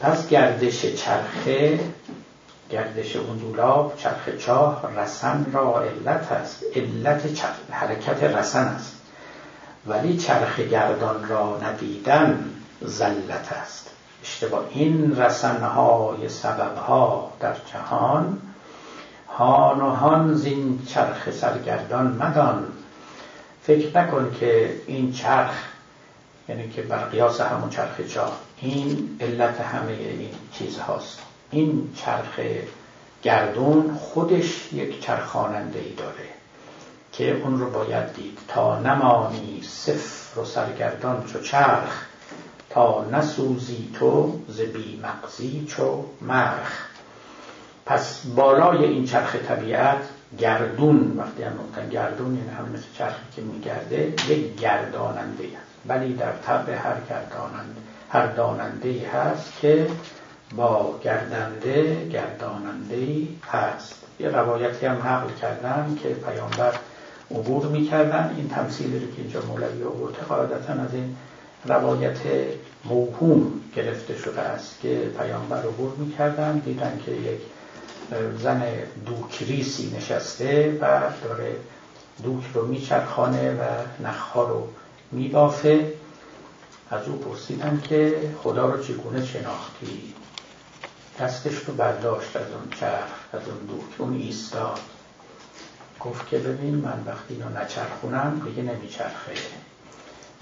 [0.00, 1.80] پس گردش چرخه
[2.70, 7.22] گردش اون دولاب چرخ چاه رسن را علت است علت
[7.70, 8.96] حرکت رسن است.
[9.86, 12.44] ولی چرخ گردان را ندیدن
[12.80, 13.90] زلت است.
[14.22, 14.64] اشتباه.
[14.70, 18.38] این رسنهای سببها در جهان
[19.28, 22.64] هان و هان زین چرخ سرگردان مدان.
[23.62, 25.64] فکر نکن که این چرخ
[26.48, 31.18] یعنی که بر قیاس همون چرخ چاه این علت همه این چیز هاست
[31.50, 32.40] این چرخ
[33.22, 36.28] گردون خودش یک چرخاننده ای داره
[37.12, 38.38] که اون رو باید دید.
[38.48, 42.06] تا نمانی صفر و سرگردان چو چرخ
[42.70, 46.86] تا نسوزی تو ز بی مغزی چو مرخ.
[47.86, 53.42] پس بالای این چرخ طبیعت گردون وقتی هم نقطه گردون یعنی هم مثل چرخی که
[53.42, 55.68] میگرده یک گرداننده است.
[55.86, 57.87] ولی در طبع هر گرداننده.
[58.08, 59.86] هر داننده هست که
[60.56, 63.06] با گردنده گرداننده
[63.50, 63.94] هست.
[64.20, 66.74] یه روایتی هم حقل کردن که پیامبر
[67.30, 68.34] عبور می‌کردن.
[68.36, 71.16] این تمثیلی رو که اینجا مولوی آورده قاعدتا از این
[71.64, 72.18] روایت
[72.84, 77.40] موهوم گرفته شده است که پیامبر عبور می‌کردن دیدن که یک
[78.38, 78.62] زن
[79.06, 81.56] دوکریسی نشسته و داره
[82.22, 83.62] دوک رو میچرخانه و
[84.06, 84.68] نخها رو
[85.12, 85.92] میبافه.
[86.90, 90.14] از او پرسیدن که خدا رو چگونه شناختی؟
[91.20, 93.42] دستش رو برداشت از اون چرخ از
[93.98, 94.80] اون ایستاد.
[96.00, 99.32] گفت که ببین من وقتی اینو نچرخونم دیگه نمیچرخه.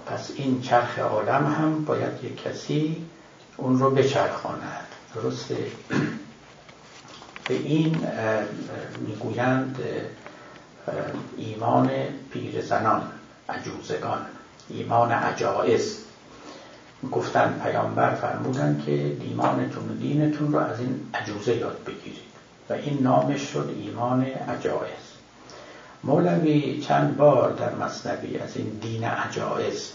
[0.07, 3.07] پس این چرخ عالم هم باید یک کسی
[3.57, 4.87] اون رو بچرخاند.
[5.15, 5.57] درسته؟
[7.49, 8.07] به این
[8.99, 9.79] می‌گویند
[11.37, 11.91] ایمان
[12.31, 13.13] پیرزنان
[13.49, 14.27] عجوزگان
[14.69, 16.06] ایمان عجائز
[17.13, 22.27] گفتن پیامبر فرمودن که ایمانتون و دینتون رو از این عجوزه یاد بگیرید
[22.71, 25.07] و این نامش شد ایمان عجائز
[26.05, 29.91] مولوی چند بار در مصنبی از این دین عجائز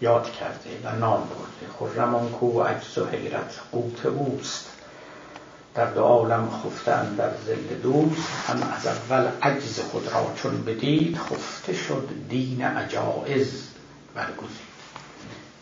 [0.00, 1.94] یاد کرده و نام برده.
[1.94, 4.66] خرم کو عجز و حیرت قوت اوست.
[5.74, 8.28] در دو عالم خفتن در زل دوست.
[8.46, 13.62] هم از اول عجز خود را چون بدید خفته شد دین عجائز
[14.14, 14.69] برگزید.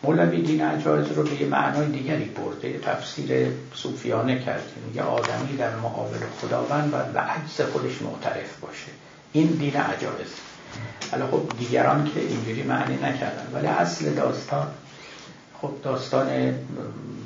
[0.03, 4.63] مولوی دین عجایز رو به یه معنای دیگری برده تفسیر صوفیانه کرده.
[4.95, 8.91] یه آدمی در مقابل خداوند و به عجز خودش معترف باشه.
[9.31, 10.33] این دین عجایز.
[11.11, 13.47] حالا خب دیگران که اینجوری معنی نکردن.
[13.53, 14.67] ولی اصل داستان
[15.61, 16.55] خب داستان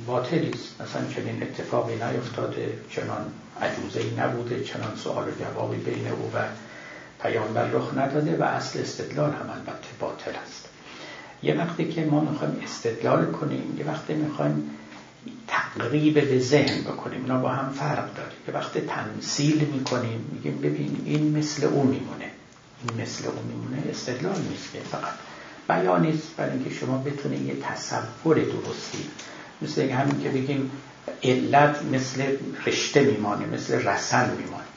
[0.08, 0.82] باطلی است.
[0.82, 3.26] مثلا چنین اتفاقی نیفتاده چنان
[3.62, 6.40] عجوزه ای نبوده چنان سوال و جوابی بین او و
[7.24, 10.63] پیامبر رخ نداده و اصل استدلال هم البته باطل است.
[11.44, 14.70] یه وقتی که ما می‌خوایم استدلال کنیم یه وقتی می‌خوایم
[15.48, 18.32] تقریب به ذهن بکنیم اینا با هم فرق داره.
[18.48, 22.30] یه وقتی تمثیل می‌کنیم میگیم ببین این مثل او میمونه.
[22.90, 25.14] این مثل او میمونه استدلال نیست که فقط
[25.68, 26.36] بیان نیست.
[26.38, 29.06] برای اینکه شما بتونید یه تصور درستی
[29.62, 30.72] مثل همین که بگیم
[31.24, 34.73] علت مثل رشته میمانه مثل رسن میمانه.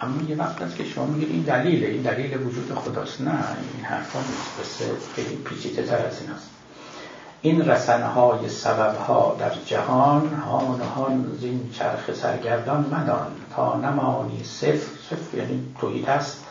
[0.00, 3.20] اما یه وقت است که شما میگید این دلیله این دلیل وجود خداست.
[3.20, 3.30] نه
[3.74, 4.82] این حرفا نیست.
[5.14, 6.50] خیلی پیچیده تر از این است
[7.42, 13.32] این رسنهای سببها در جهان هان هان زین چرخ سرگردان مدان.
[13.56, 16.44] تا نمانی صفر صفر یعنی توحید است.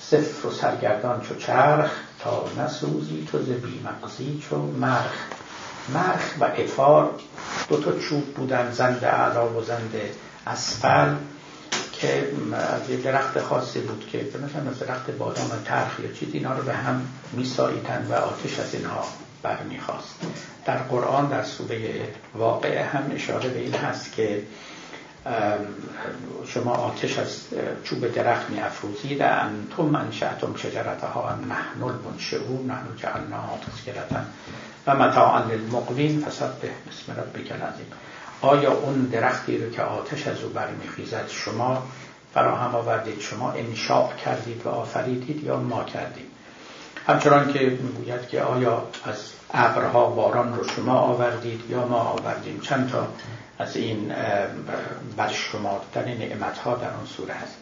[0.00, 1.90] صفر و سرگردان چو چرخ
[2.20, 5.26] تا نسوزی تو ز بیمغزی چو مرخ.
[5.94, 7.10] مرخ و افار
[7.68, 9.94] دو تا چوب بودن زند اعلا و زند
[10.46, 11.14] اسفل.
[11.98, 16.56] که از یه درخت خاصی بود که مثلا از درخت بادام ترخ یا چیز اینا
[16.56, 19.04] رو به هم میساییدن و آتش از اینها
[19.42, 20.14] برمیخواست
[20.64, 24.42] در قرآن در سوره واقعه هم اشاره به این هست که
[26.46, 27.40] شما آتش از
[27.84, 34.20] چوب درخت می افروزید انتم انشأتم شجرتها ام نحن المنشئون نحن جعلناها تذکرتا
[34.86, 36.20] و متاعا للمقوین.
[36.20, 37.86] فسبح بسم ربک العظیم.
[38.40, 41.82] آیا اون درختی رو که آتش از او برمیخیزد شما
[42.34, 46.26] فراهم آوردید شما انشاء کردید و آفریدید یا ما کردید
[47.06, 49.16] همچنان که می‌گوید که آیا از
[49.54, 53.08] ابرها باران رو شما آوردید یا ما آوردیم؟ چند تا
[53.58, 54.14] از این
[55.16, 57.56] برشمردن نعمت ها در آن سوره هست.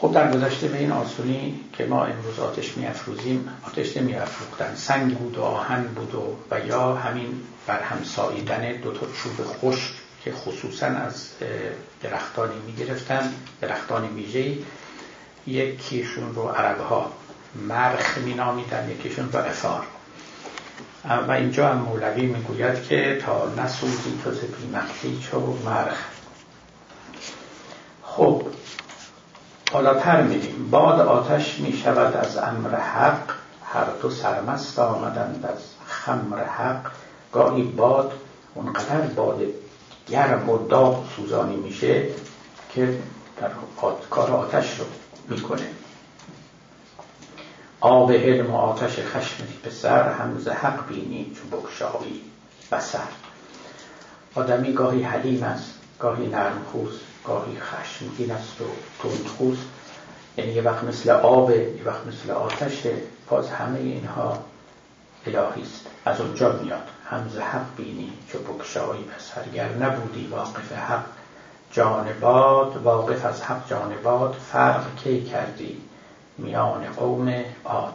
[0.00, 4.74] خب در گذشته به این آسونی که ما امروز آتش می افروزیم آتش نمی افروختن
[4.74, 9.46] سنگ بود و آهن بود و, و یا همین بر هم ساییدن دو تا چوب
[9.46, 9.90] خشک
[10.24, 11.28] که خصوصا از
[12.02, 14.58] درختانی می گرفتن درختانی ویژه‌ای.
[15.46, 17.12] یکیشون رو عرب ها
[17.68, 19.82] مرخ می نامیدن یکیشون رو افار
[21.28, 26.04] و اینجا هم مولوی می‌گوید که تا نسوزی تو بیمختی چو مرخ.
[28.02, 28.42] خب
[29.72, 33.30] حالا تر میریم باد آتش می شود از امر حق.
[33.64, 36.90] هر دو سرمست آمدند از خمر حق.
[37.32, 38.12] گاهی باد
[38.54, 39.42] اونقدر باد
[40.08, 42.06] گرم و داغ سوزانی میشه
[42.70, 42.98] که
[43.40, 43.50] در
[44.10, 44.84] کار آتش رو
[45.28, 45.66] می‌کنه.
[47.80, 52.20] آب علم و آتش خشم پسر هم حق بینی چون بکشایی
[52.72, 53.08] بسر.
[54.34, 58.64] آدمی گاهی حلیم است گاهی نرم خوست گاهی خشمگین است و
[59.02, 59.62] تندخوست.
[60.36, 62.94] یعنی یه وقت مثل آب یه وقت مثل آتشه
[63.30, 64.38] باز همه اینها
[65.26, 65.86] الهی است.
[66.04, 66.88] از اونجا میاد.
[67.10, 69.38] همز حق بینی چو بکشایی پس.
[69.38, 71.04] هرگر نبودی واقف حق
[71.72, 75.80] جانباد واقف از حق جانباد فرق کی کردی؟
[76.38, 77.94] میان قوم عاد.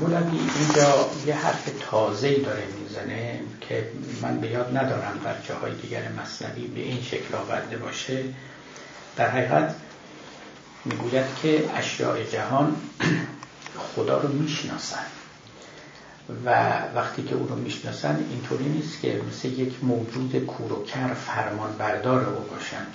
[0.00, 3.40] مولوی اینجا یه حرف تازه داره می‌زنه.
[3.68, 3.88] که
[4.22, 8.24] من به یاد ندارم در جاهای دیگر مصنوی به این شکل آورده باشه.
[9.16, 9.74] در حقیقت
[10.84, 12.76] می‌گوید که اشیاء جهان
[13.76, 15.06] خدا رو می‌شناسن
[16.44, 16.50] و
[16.94, 21.72] وقتی که او رو می‌شناسن اینطوری نیست که مثل یک موجود کور و کر فرمان
[21.78, 22.86] بردار او باشن.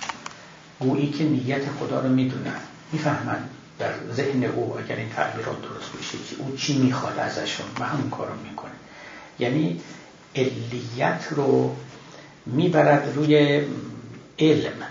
[0.80, 2.60] گویی که نیت خدا رو می‌دونن.
[2.92, 3.48] می‌فهمن
[3.78, 8.10] در ذهن او اگر این تعبیرات درست بشه که او چی می‌خواد ازشون و همون
[8.10, 8.72] کار می‌کنه.
[9.38, 9.80] یعنی
[10.36, 11.76] علیت رو
[12.46, 13.62] می‌برد روی
[14.38, 14.82] علم.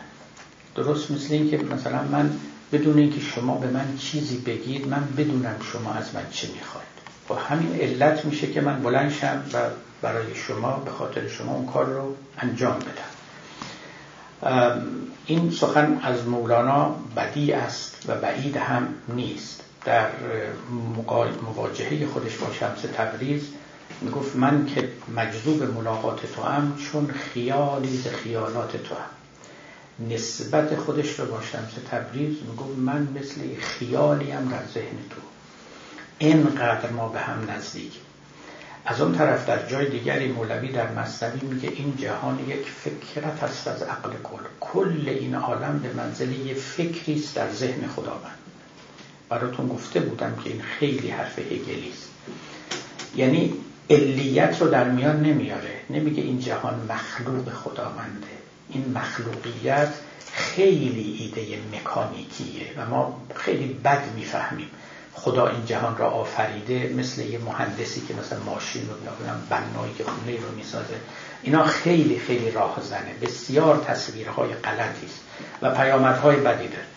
[0.75, 2.31] درست مثل این که مثلا من
[2.71, 6.93] بدون اینکه شما به من چیزی بگید من بدونم شما از من چه می‌خواید.
[7.27, 9.57] با همین علت میشه که من بلند شم و
[10.01, 13.13] برای شما به خاطر شما اون کار رو انجام بدم.
[15.25, 19.63] این سخن از مولانا بدی است و بعید هم نیست.
[19.85, 20.07] در
[21.41, 23.43] مواجهه خودش با شمس تبریز
[24.03, 29.09] می‌گفت من که مجذوب ملاقات تو هم چون خیالی ز خیالات تو هم
[30.09, 35.21] نسبت خودش رو با شمس تبریز می‌گفت من مثل خیالی هم در ذهن تو.
[36.17, 37.91] اینقدر ما به هم نزدیک.
[38.85, 43.67] از اون طرف در جای دیگری مولوی در مصنوی میگه این جهان یک فکرت است
[43.67, 44.43] از عقل کل.
[44.59, 48.37] کل این عالم به منزل یه فکری است در ذهن خداوند.
[49.29, 51.93] براتون گفته بودم که این خیلی حرف هگلی
[53.15, 53.53] یعنی
[53.89, 55.79] علیت رو در میان نمیاره.
[55.89, 58.27] نمیگه این جهان مخلوق خداونده.
[58.69, 59.93] این مخلوقیت
[60.33, 64.69] خیلی ایده مکانیکیه و ما خیلی بد می‌فهمیم.
[65.13, 69.11] خدا این جهان را آفریده مثل یه مهندسی که مثلا ماشین رو یا
[69.49, 70.95] بنایی که خونه رو می‌سازه.
[71.43, 73.13] اینا خیلی خیلی راه زنه.
[73.21, 75.19] بسیار تصویرهای غلطی است
[75.61, 76.92] و پیامدهای بدی داره.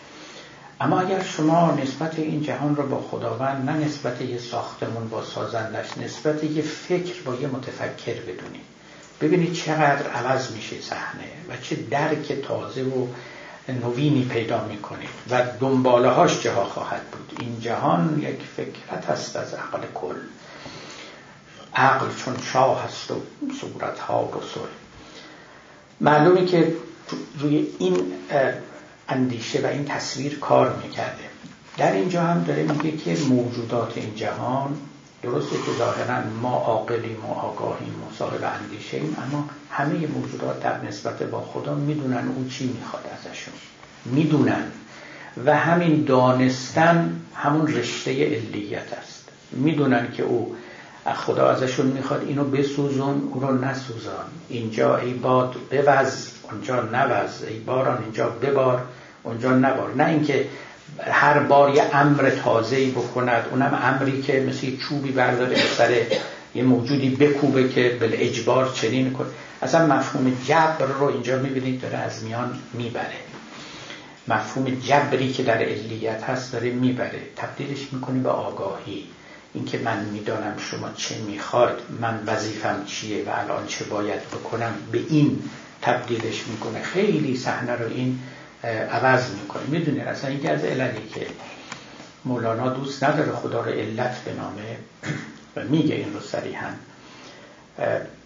[0.81, 5.97] اما اگر شما نسبت این جهان رو با خداوند نه نسبت یه ساختمون با سازندش
[5.97, 8.65] نسبت یه فکر با یه متفکر بدونید
[9.21, 13.07] ببینید چقدر عوض میشه صحنه و چه درک تازه و
[13.69, 17.37] نوینی پیدا می‌کنید و دنباله هاش جاها خواهد بود.
[17.39, 20.15] این جهان یک فکرت هست از عقل کل.
[21.75, 23.15] عقل چون شاه هست و
[23.61, 24.67] صورت ها رسول
[26.01, 26.73] معلومه که
[27.39, 28.13] روی این
[29.09, 31.23] اندیشه و این تصویر کار می‌کرده.
[31.77, 34.77] در اینجا هم داره میگه که موجودات این جهان
[35.23, 40.85] درسته که ظاهرا ما عاقلیم و آگاهیم و صاحب اندیشه ایم اما همه موجودات در
[40.85, 43.53] نسبت با خدا می‌دونن او چی می‌خواد ازشون.
[44.05, 44.63] می‌دونن.
[45.45, 49.29] و همین دانستن همون رشته علیت است.
[49.51, 50.55] می‌دونن که او
[51.15, 54.25] خدا ازشون می‌خواد اینو بسوزون او رو نسوزان.
[54.49, 56.36] اینجا ای باد بوز.
[56.51, 58.83] اونجا نوز ای باران اینجا ببار
[59.23, 59.93] اونجا نبار.
[59.95, 60.47] نه اینکه
[61.03, 66.01] هر بار یه امر تازه‌ای بکند اونم امری که مثل چوبی برداره سر
[66.55, 69.27] یه موجودی بکوبه که بل اجبار چنین کنه
[69.61, 73.17] اصلا مفهوم جبر رو اینجا می‌بینید داره از میان می‌بره.
[74.27, 77.21] مفهوم جبری که در علیت هست داره می‌بره.
[77.35, 79.03] تبدیلش می‌کنه به آگاهی.
[79.53, 84.99] اینکه من می‌دانم شما چه می‌خواد من وظیفم چیه و الان چه باید بکنم به
[85.09, 85.39] این
[85.81, 86.81] تبدیلش می‌کنه.
[86.81, 88.19] خیلی صحنه رو این
[88.91, 89.63] عوض می‌کنه.
[89.63, 90.61] می‌دونه اصلا اینکه از
[91.13, 91.27] که
[92.25, 94.77] مولانا دوست نداره خدا رو علت به نامه
[95.55, 96.67] و میگه این رو صریحا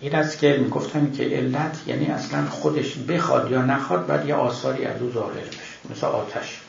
[0.01, 4.85] این است که می‌گفتن که علت یعنی اصلا خودش بخواد یا نخواد باید یه آثاری
[4.85, 6.61] از او ظاهر بشه مثل آتش.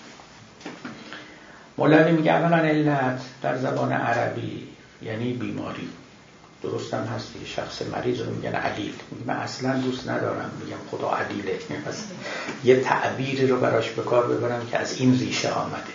[1.78, 4.68] مولوی میگه اولا علت در زبان عربی
[5.02, 5.88] یعنی بیماری.
[6.62, 8.94] درستم هست یه شخص مریض رو میگن علیل.
[9.26, 11.58] من اصلا دوست ندارم میگم خدا علیله.
[12.64, 15.92] یه تعبیری رو براش به کار ببرم که از این ریشه آمده.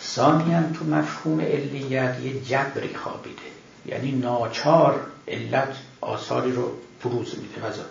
[0.00, 3.42] ثانیا تو مفهوم علیت یه جبری خوابیده.
[3.86, 6.72] یعنی ناچار علت آثاری رو
[7.04, 7.68] بروز میده.
[7.68, 7.82] وزا.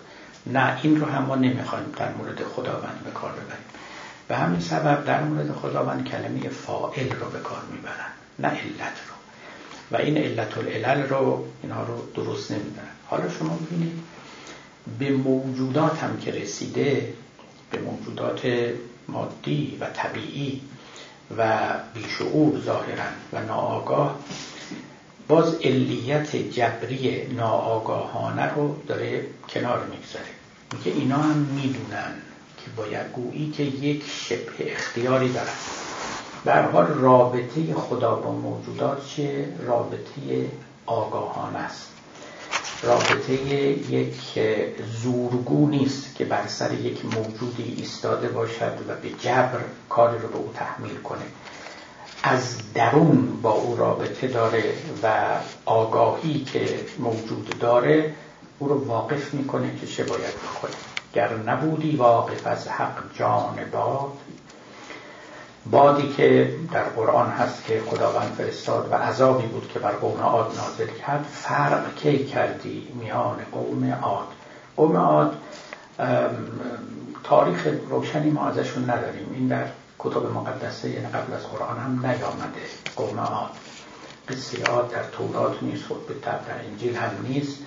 [0.46, 3.64] نه این رو هم ما نمی‌خوایم در مورد خداوند به کار ببریم.
[4.28, 8.10] به همین سبب در مورد خداوند کلمه فائل رو به کار می‌برن.
[8.38, 9.15] نه علت رو.
[9.90, 12.88] و این علت العلل رو اینها رو درست نمی‌دونن.
[13.06, 13.92] حالا شما ببینید
[14.98, 17.14] به موجودات هم که رسیده
[17.70, 18.72] به موجودات
[19.08, 20.60] مادی و طبیعی
[21.38, 24.18] و بیشعور ظاهرا و ناآگاه
[25.28, 30.26] باز علیت جبری ناآگاهانه رو داره کنار می‌گذاره.
[30.72, 32.12] میگه اینا هم می‌دونن
[32.58, 35.85] که باید گویی که یک شبه اختیاری دارن.
[36.46, 40.50] در حال رابطه خدا با موجودات چه؟ رابطه
[40.86, 41.92] آگاهان است.
[42.82, 43.32] رابطه
[43.92, 44.38] یک
[45.02, 50.36] زورگو نیست که بر سر یک موجودی ایستاده باشد و به جبر کاری رو به
[50.36, 51.24] او تحمیل کنه.
[52.22, 55.22] از درون با او رابطه داره و
[55.64, 58.14] آگاهی که موجود داره
[58.58, 60.72] او رو واقف می‌کنه که چه باید بکنه
[61.12, 64.12] گر نبودی واقف از حق جان باد
[65.70, 70.46] بادی که در قرآن هست که خداوند فرستاد و عذابی بود که بر قوم عاد
[70.56, 74.26] نازل کرد فرق کی کردی میان قوم عاد؟
[74.76, 75.36] قوم عاد
[77.24, 79.30] تاریخ روشنی ما ازشون نداریم.
[79.34, 79.64] این در
[79.98, 82.62] کتب مقدسه یعنی قبل از قرآن هم نیامده
[82.96, 83.50] قوم عاد.
[84.28, 86.38] قصه عاد در تورات نیست خود به در
[86.70, 87.58] انجیل هم نیست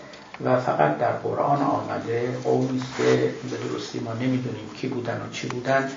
[0.43, 5.33] و فقط در قرآن آمده قومی است که به درستی ما نمی‌دونیم کی بودن و
[5.33, 5.89] چی بودن.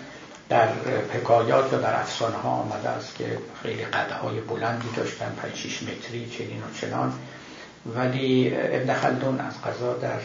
[0.53, 0.68] در
[1.14, 6.30] حکایات و در افسانه ها آمده است که خیلی قدهای بلندی داشتن 5 6 متری
[6.30, 7.12] چنین و چنان.
[7.86, 10.20] ولی ابن خلدون از قضا در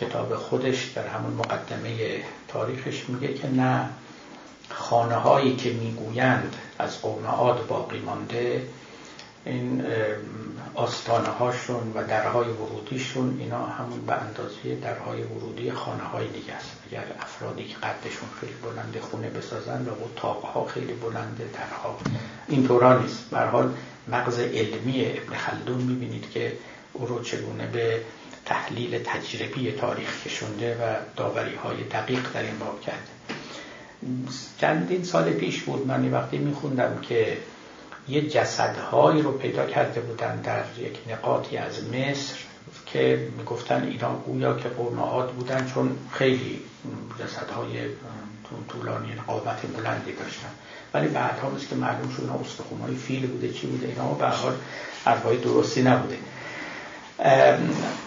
[0.00, 3.88] کتاب خودش در همون مقدمه تاریخش میگه که نه
[4.68, 8.62] خانه هایی که می‌گویند از قوم عاد باقی مانده
[9.44, 9.84] این
[10.74, 16.81] آستانه هاشون و درهای ورودیشون اینا همون به اندازه درهای ورودی خانه های دیگه است.
[16.92, 19.90] اگر افرادی که قدشون خیلی بلنده خونه بسازن و
[20.20, 21.98] با ها خیلی بلنده درها
[22.48, 23.74] این طورا نیست حال
[24.08, 26.52] مغز علمی ابن خلدون می‌بینید که
[26.92, 28.00] او رو چگونه به
[28.44, 33.12] تحلیل تجربی تاریخ کشونده و داوری های دقیق در این باب کرده
[34.58, 37.36] چندین سال پیش بود من وقتی میخوندم که
[38.08, 42.38] یه جسدهایی رو پیدا کرده بودن در یک نقاطی از مصر.
[42.92, 46.60] که می‌گفتن اینا گویا که قوم عاد بودن چون خیلی
[47.20, 47.86] جسدهای
[48.68, 50.48] طولانی قامت بلندی داشتن.
[50.94, 54.52] ولی بعد هم که معلوم شد اینا استخونهای فیل بوده چی بوده اینا به حال
[55.36, 56.18] درستی نبوده.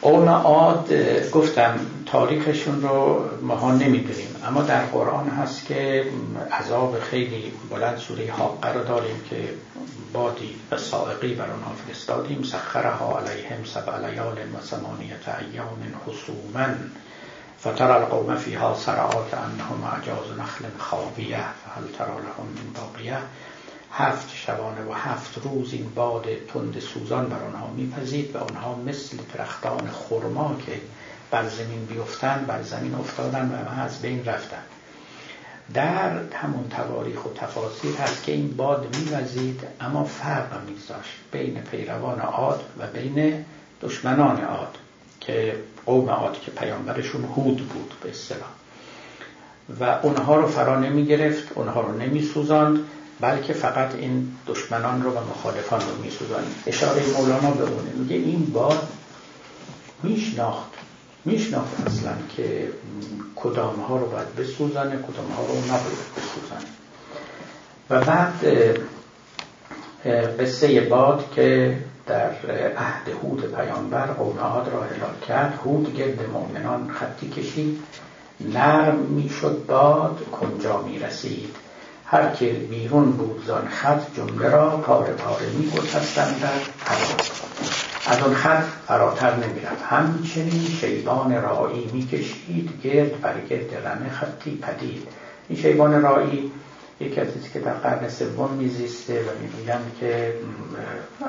[0.01, 0.93] قوم عاد
[1.32, 4.36] گفتم تاریخشون رو ماها نمی‌دونیم.
[4.47, 6.05] اما در قرآن هست که
[6.51, 9.49] عذاب خیلی بلند سوره حاقه رو داریم که
[10.13, 12.43] بادی و سائقی بر آنها فرستادیم.
[12.43, 16.68] سخرها علیهم سبع لیال و ثمانیت ایام حسوما.
[17.59, 21.38] فتر القوم فیها سرعات انهم اعجاز نخل خاویه.
[21.38, 23.18] فهل ترى لهم من باقیه.
[23.97, 29.17] هفت شبانه و هفت روز این باد تند سوزان بر آنها میپذید و آنها مثل
[29.33, 30.71] درختان خرما که
[31.31, 34.61] بر زمین بیفتن بر زمین افتادن و از بین رفتن
[35.73, 42.19] در همون تواریخ و تفاصیل هست که این باد میوزید اما فرق میذاشت بین پیروان
[42.19, 43.45] عاد و بین
[43.81, 44.77] دشمنان عاد
[45.21, 48.49] که قوم عاد که پیامبرشون هود بود به اصطلاح.
[49.79, 52.21] و اونها رو فرا نمی گرفت اونها رو نمی
[53.22, 58.16] بلکه فقط این دشمنان رو و مخالفان رو می سوزاند اشاره مولانا به اونه میگه
[58.16, 58.88] این باد
[60.03, 60.72] میشناخت
[61.26, 62.70] میشناخت اصلا که
[63.36, 66.70] کدام ها رو باید بسوزنه کدام ها رو نباید بسوزنه
[67.89, 68.45] و بعد
[70.39, 72.32] قصه باد که در
[72.78, 75.59] عهد هود پیامبر قوم را هلاک کرد.
[75.66, 77.80] هود گرد مؤمنان خطی کشید.
[78.53, 81.55] نرم می‌شد باد کنجا می رسید
[82.07, 86.27] هر که بیرون بود زان خط جمله را پاره پاره می در
[86.85, 87.15] هوا
[88.07, 95.07] از آن خط فراتر نمی‌رفت همچنین شیبان رایی می‌کشید گرد بر گرد رمه خطی پدید.
[95.49, 96.51] این شیبان رایی
[96.99, 100.33] یکی از که در قرن سوم میزیسته و می‌گویند که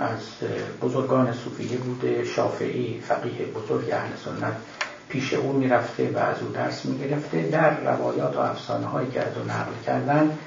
[0.01, 0.49] از
[0.83, 2.25] بزرگان صوفیه بوده.
[2.25, 4.57] شافعی فقیه بزرگ اهل سنت
[5.09, 9.37] پیش او می‌رفته و از او درس می‌گرفته در روایات و افسانه هایی که از
[9.39, 10.39] او نقل کردن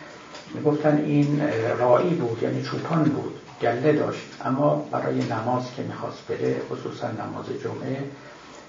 [0.53, 1.41] می‌گفتن این
[1.79, 4.27] رایی بود یعنی چوپان بود گله داشت.
[4.45, 8.03] اما برای نماز که می‌خواست بره خصوصا نماز جمعه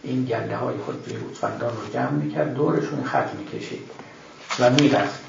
[0.03, 3.91] این گله های خود بیروتفندان رو جمع می‌کرد دورشون خط می‌کشید
[4.61, 5.21] و می‌رفت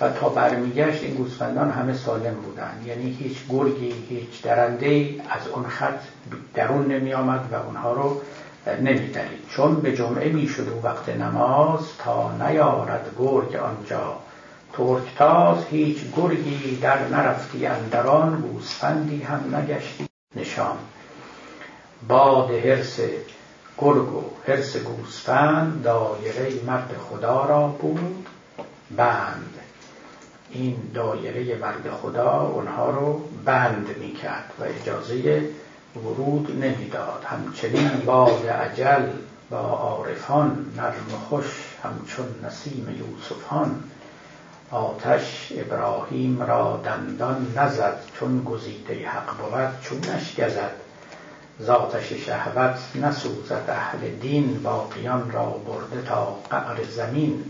[0.00, 2.82] و تا برمیگشت این گوسفندان همه سالم بودن.
[2.86, 6.00] یعنی هیچ گرگی هیچ درنده از اون خط
[6.54, 8.20] درون نمی آمد و اونها رو
[8.80, 9.48] نمیدرید.
[9.48, 14.16] چون به جمعه می‌شد و وقت نماز تا نیارد گرگ آنجا.
[14.76, 20.06] ترکتاز هیچ گرگی در نرفتی اندران گوسفندی هم نگشتی
[20.36, 20.76] نشان.
[22.08, 23.00] باد هرس
[23.78, 28.26] گرگ و هرس گوسفند دایره مرد خدا را بود.
[28.96, 29.54] بند.
[30.50, 35.48] این دایره مرد خدا اونها رو بند می‌کرد و اجازه
[35.96, 37.24] ورود نمی‌داد.
[37.24, 39.02] همچنین باد عجل
[39.50, 41.44] با عارفان نرم خوش
[41.82, 43.82] همچون نسیم یوسفان.
[44.70, 50.72] آتش ابراهیم را دندان نزد چون گزیده حق بود چون نشگزد
[51.62, 57.44] ذاتش شهوت نسوزد اهل دین باقیان را برده تا قعر زمین.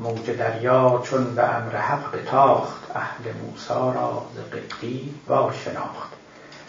[0.00, 6.12] موج دریا چون به امر حق بتاخت اهل موسا را ز قبطی وا شناخت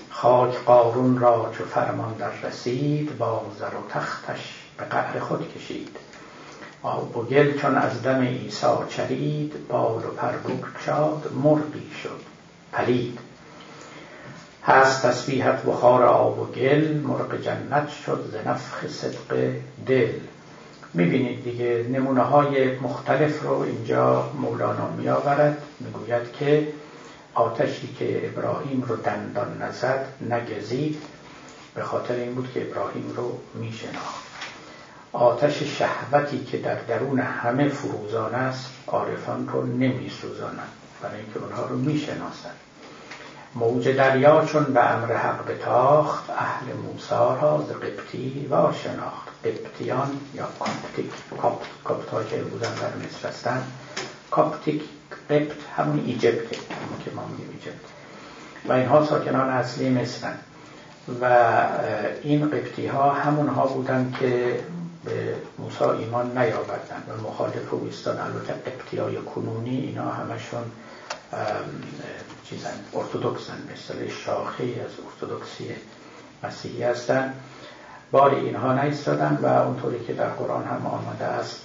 [0.10, 5.98] خاک قارون را چو فرمان در رسید با زر و تختش به قهر خود کشید.
[6.84, 10.34] آب و گل چون از دم عیسی چرید بال و پر
[10.86, 12.20] شاد مرغی شد
[12.74, 13.20] پلید.
[14.66, 19.52] هست تسبیحت بخار آب و گل مرغ جنت شد ز نفخ صدق
[19.88, 20.12] دل.
[20.94, 26.68] می‌بینید دیگه نمونه های مختلف رو اینجا مولانا میآورد می‌گوید که
[27.34, 31.02] آتشی که ابراهیم رو دندان نزد نگزید
[31.76, 34.27] به خاطر این بود که ابراهیم رو میشناخت.
[35.18, 40.70] آتش شهوتی که در درون همه فروزان است عارفان رو نمیسوزانند.
[41.02, 42.56] برای اینکه اونها رو می‌شناسند.
[43.56, 50.20] موج دریا چون به امر حق بتاخت اهل موسی را ز قبطی وا شناخت قبطیان
[50.34, 51.12] یا Coptic.
[51.84, 53.64] Copt که بودن در مصر هستن.
[54.32, 54.82] Coptic
[55.30, 57.86] قبط همون Egypt همون که ما میگیم Egypt.
[58.70, 60.36] و اینها ساکنان اصلی مصرن.
[61.22, 61.56] و
[62.24, 64.60] این قبطی ها همون ها بودن که
[65.06, 70.64] به موسا ایمان نیاوردن و مخالف او ایستان البته قبطی های کنونی اینا همشون
[72.50, 75.76] چیزن ارتودکسن مثل شاخه از ارتودکسی
[76.44, 77.34] مسیحی هستن.
[78.12, 81.62] بار اینها نیستادن و اونطوری که در قرآن هم آمده است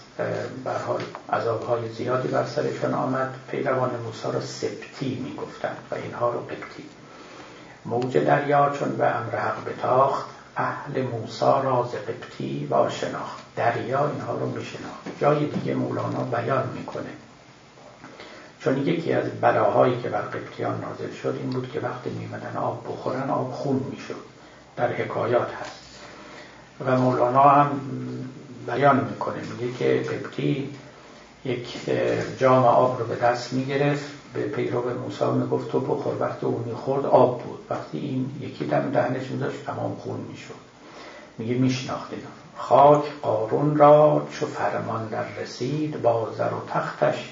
[0.65, 1.01] بر حال
[1.33, 3.35] عذابهای زیادی بر سرشان آمد.
[3.51, 6.85] پیروان موسی را سپتی می‌گفتند و اینها رو قبطی
[7.85, 10.27] موج دریا چون به امر حق بتاخت.
[10.57, 15.21] اهل موسا را ز قبطی و شناخت دریا اینها رو میشناخت.
[15.21, 17.11] جای دیگه مولانا بیان می‌کنه.
[18.61, 22.85] چون یکی از بلاهایی که بر قبطیان نازل شد این بود که وقتی میمدن آب
[22.89, 24.25] بخورن آب خون می‌شد.
[24.77, 25.83] در حکایات هست.
[26.87, 27.81] و مولانا هم
[28.67, 29.41] بیان می‌کنه.
[29.41, 30.75] میگه که قبطی
[31.45, 31.91] یک
[32.39, 34.22] جام آب رو به دست می‌گرفت.
[34.35, 36.15] به پیرو موسی می‌گفت تو بخور.
[36.21, 37.59] وقتی اون می‌خورد آب بود.
[37.71, 40.55] وقتی این یکی دم دهنش میداشت تمام خون می‌شد.
[41.39, 42.11] میگه میشناخت
[42.57, 47.31] خاک قارون را چو فرمان در رسید با و تختش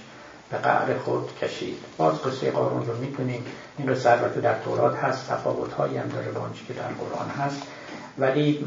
[0.50, 1.76] به قعر خود کشید.
[1.98, 3.44] باز قصه قارون رو می‌کنیم
[3.78, 7.62] این رو البته در تورات هست تفاوت هایی هم داره با که در قرآن هست.
[8.18, 8.66] ولی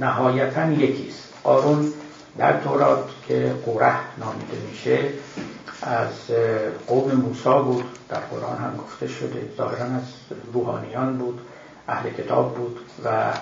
[0.00, 1.28] نهایتا یکیست.
[1.44, 1.92] قارون
[2.38, 4.98] در تورات که قره نامیده میشه
[5.84, 6.30] از
[6.86, 10.02] قوم موسا بود در قرآن هم گفته شده ظاهرا از
[10.52, 11.40] روحانیان بود
[11.88, 13.32] اهل کتاب بود و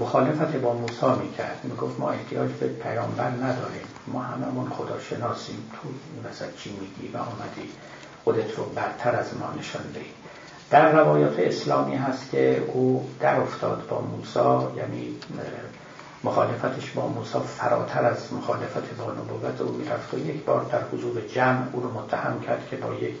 [0.00, 1.60] مخالفت با موسا می‌کرد.
[1.62, 3.86] می‌گفت ما احتیاج به پیامبر نداریم.
[4.06, 5.88] ما هممون خدا شناسیم تو
[6.28, 7.70] وسط چی میگی و آمدی؟
[8.24, 10.12] خودت رو برتر از ما نشان دهی.
[10.70, 15.16] در روایات اسلامی هست که او در افتاد با موسا یعنی
[16.24, 21.20] مخالفتش با موسی فراتر از مخالفت با نبوت او می‌رفت و یک بار در حضور
[21.20, 23.14] جمع او رو متهم کرد که با یک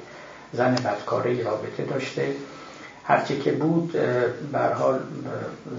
[0.52, 2.34] زن بدکاره رابطه داشته.
[3.04, 3.92] هرچی که بود
[4.52, 5.00] بر حال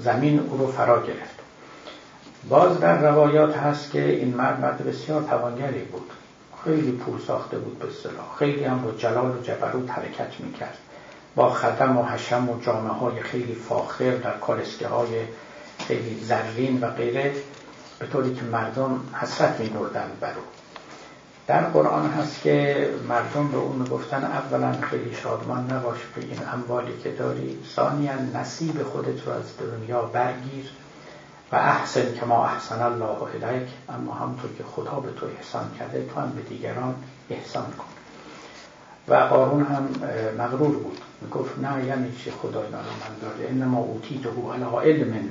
[0.04, 1.40] زمین او رو فرا گرفت.
[2.50, 6.12] باز در روایات هست که این مرد مرد بسیار توانگری بود.
[6.64, 8.36] خیلی پول ساخته بود به اصطلاح.
[8.40, 10.78] خیلی هم با جلال و جبروت حرکت می‌کرد.
[11.36, 15.10] با خدم و حشم و جامعه های خیلی فاخر در کالسکه های
[15.88, 17.34] خیلی زرین و غیره
[18.00, 20.44] به طوری که مردم حسرت می بردن بر او.
[21.48, 26.94] در قرآن هست که مردم به اون می‌گفتن اولا خیلی شادمان نباش به این اموالی
[27.04, 30.72] که داری ثانیا نصیب خودت رو از دنیا برگیر
[31.52, 33.68] و احسن که ما احسن الله الیک.
[33.90, 36.96] اما همطور که خدا به تو احسان کرده تو هم به دیگران
[37.30, 37.86] احسان کن.
[39.08, 39.90] و قارون هم
[40.38, 40.98] مغرور بود.
[41.22, 42.80] می‌گفت نه یعنی چه خدای من
[43.22, 45.30] داره انما اوتیته علی علم.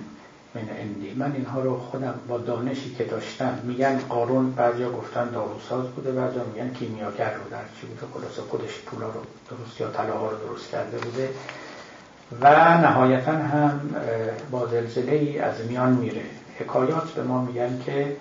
[0.56, 5.86] من اندی من اینها رو خودم با دانشی که داشتم میگن قارون بعضیا گفتن داروساز
[5.86, 8.06] بوده بعضیا میگن کیمیاگر رو در چی بوده.
[8.14, 9.20] خلاصه خودش پولا رو
[9.50, 11.28] درست یا طلاها رو درست کرده بوده.
[12.40, 13.80] و نهایتا هم
[14.50, 16.22] با زلزله ای از میان میره.
[16.58, 18.16] حکایات به ما میگن که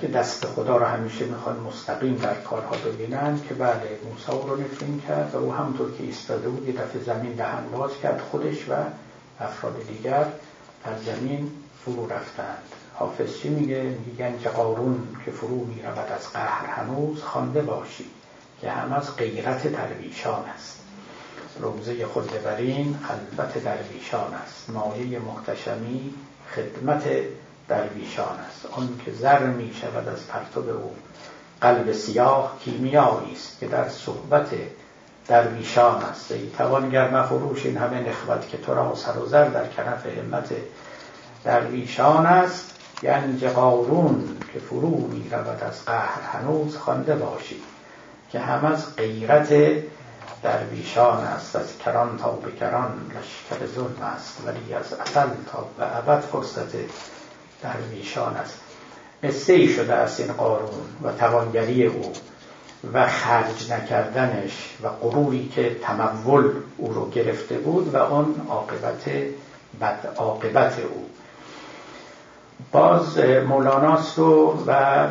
[0.00, 5.00] که دست خدا رو همیشه می‌خوان مستقیم در کارها ببینن که بله موسی رو نفرین
[5.08, 8.72] کرد و او همطور که ایستاده بود یه دفعه زمین دهن باز کرد خودش و
[9.40, 10.24] افراد دیگر.
[10.84, 11.52] در زمین
[11.84, 12.62] فرو رفتند.
[12.94, 18.06] حافظ چی میگه؟ میگن که قارون که فرو می‌رود از قهر هنوز خوانده باشی
[18.60, 20.80] که هم از غیرت درویشان است.
[21.60, 24.70] روزه خود برین خلوت درویشان است.
[24.70, 26.14] مایه محتشمی
[26.54, 27.04] خدمت
[27.68, 28.66] درویشان است.
[28.66, 30.94] آن که زر می شود از پرتو او.
[31.60, 34.50] قلب سیاه کیمیایی است که در صحبت
[35.30, 36.32] درویشان است.
[36.32, 40.50] ای توانگر مخروش این همه نخوت که تو را سر و زر در کنف همت
[41.44, 42.74] درویشان است.
[43.02, 45.30] گنج قارون که فرو می
[45.60, 47.56] از قهر هنوز خوانده باشی
[48.32, 49.48] که هم از غیرت
[50.42, 51.56] درویشان است.
[51.56, 54.42] از کران تا به کران لشکر ظلم است.
[54.46, 56.76] ولی از اصل تا به ابد فرصت
[57.62, 58.58] درویشان است.
[59.22, 62.12] قصه شده است این قارون و توانگری او.
[62.92, 69.04] و خرج نکردنش و غروری که تمول او رو گرفته بود و آن عاقبت
[69.80, 71.06] بد عاقبت او.
[72.72, 75.06] باز مولاناست و, و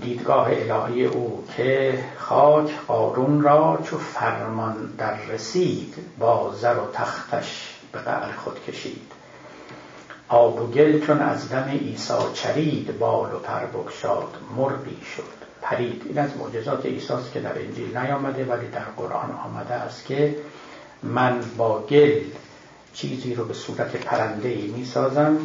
[0.00, 7.74] دیدگاه الهی او که خاک قارون را چو فرمان در رسید با زر و تختش
[7.92, 9.12] به قعر خود کشید.
[10.28, 15.45] آب و گل چون از دم ایسا چرید بال و پر بگشاد مرغی شد.
[15.70, 16.02] پرید.
[16.06, 20.36] این از معجزات ایساست که در انجیل نیامده ولی در قرآن آمده است که
[21.02, 22.20] من با گل
[22.92, 25.38] چیزی رو به صورت پرنده ای می سازم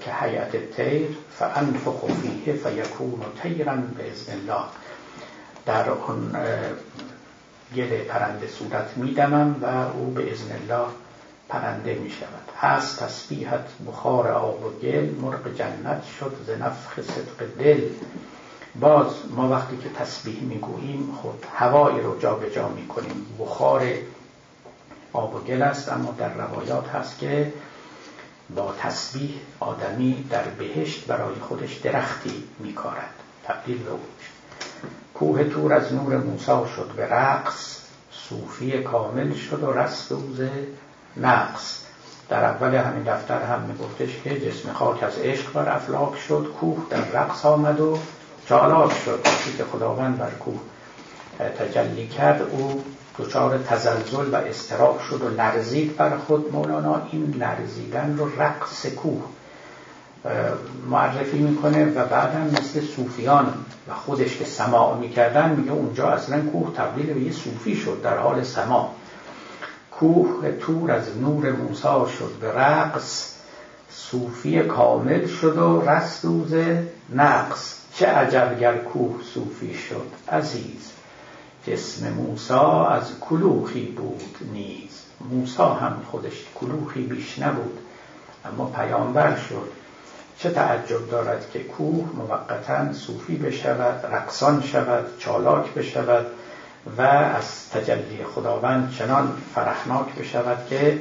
[0.00, 1.08] که حیات تیر
[1.38, 4.64] فانفخ فیه فیکون تیرا به ازن الله.
[5.66, 6.32] در اون
[7.76, 10.88] گل پرنده صورت میدمم و او به ازن الله
[11.48, 17.58] پرنده می شود هست تسبیحت بخار آب و گل مرغ جنت شد ز نفخ صدق
[17.58, 17.80] دل.
[18.80, 23.82] باز ما وقتی که تسبیح می‌گوییم خود هوایی رو جابجا جا می کنیم بخار
[25.12, 27.52] آب و گل است اما در روایات هست که
[28.56, 33.10] با تسبیح آدمی در بهشت برای خودش درختی میکارد.
[33.44, 33.90] تبدیل به
[35.14, 37.80] کوه تور از نور موسا شد به رقص
[38.10, 40.40] صوفی کامل شد و رست اوز
[41.16, 41.80] نقص.
[42.28, 46.86] در اول همین دفتر هم میگفتش که جسم خاک از عشق بر افلاک شد کوه
[46.90, 47.98] در رقص آمد و
[48.46, 49.20] چالاک شد.
[49.24, 50.60] وقتی که خداوند بر کوه.
[51.58, 52.42] تجلی کرد.
[52.50, 52.84] او
[53.18, 56.52] دچار تزلزل و استراق شد و لرزید بر خود.
[56.52, 59.22] مولانا این لرزیدن رو رقص کوه.
[60.90, 63.54] معرفی می‌کنه و بعدم مثل صوفیان
[63.88, 68.16] و خودش که سماع می‌کردن میگه اونجا اصلا کوه تبدیل به یه صوفی شد در
[68.18, 68.90] حال سماع.
[69.90, 73.34] کوه تور از نور موسا شد به رقص.
[73.90, 76.54] صوفی کامل شد و رستوز
[77.14, 77.83] نقص.
[77.96, 80.92] چه عجب گر کوه صوفی شد عزیز.
[81.66, 85.02] جسم موسا از کلوخی بود نیز.
[85.30, 87.78] موسا هم خودش کلوخی بیش نبود
[88.44, 89.68] اما پیامبر شد.
[90.38, 96.26] چه تعجب دارد که کوه موقتا صوفی بشود رقصان شود چالاک بشود
[96.98, 101.00] و از تجلی خداوند چنان فرحناک بشود که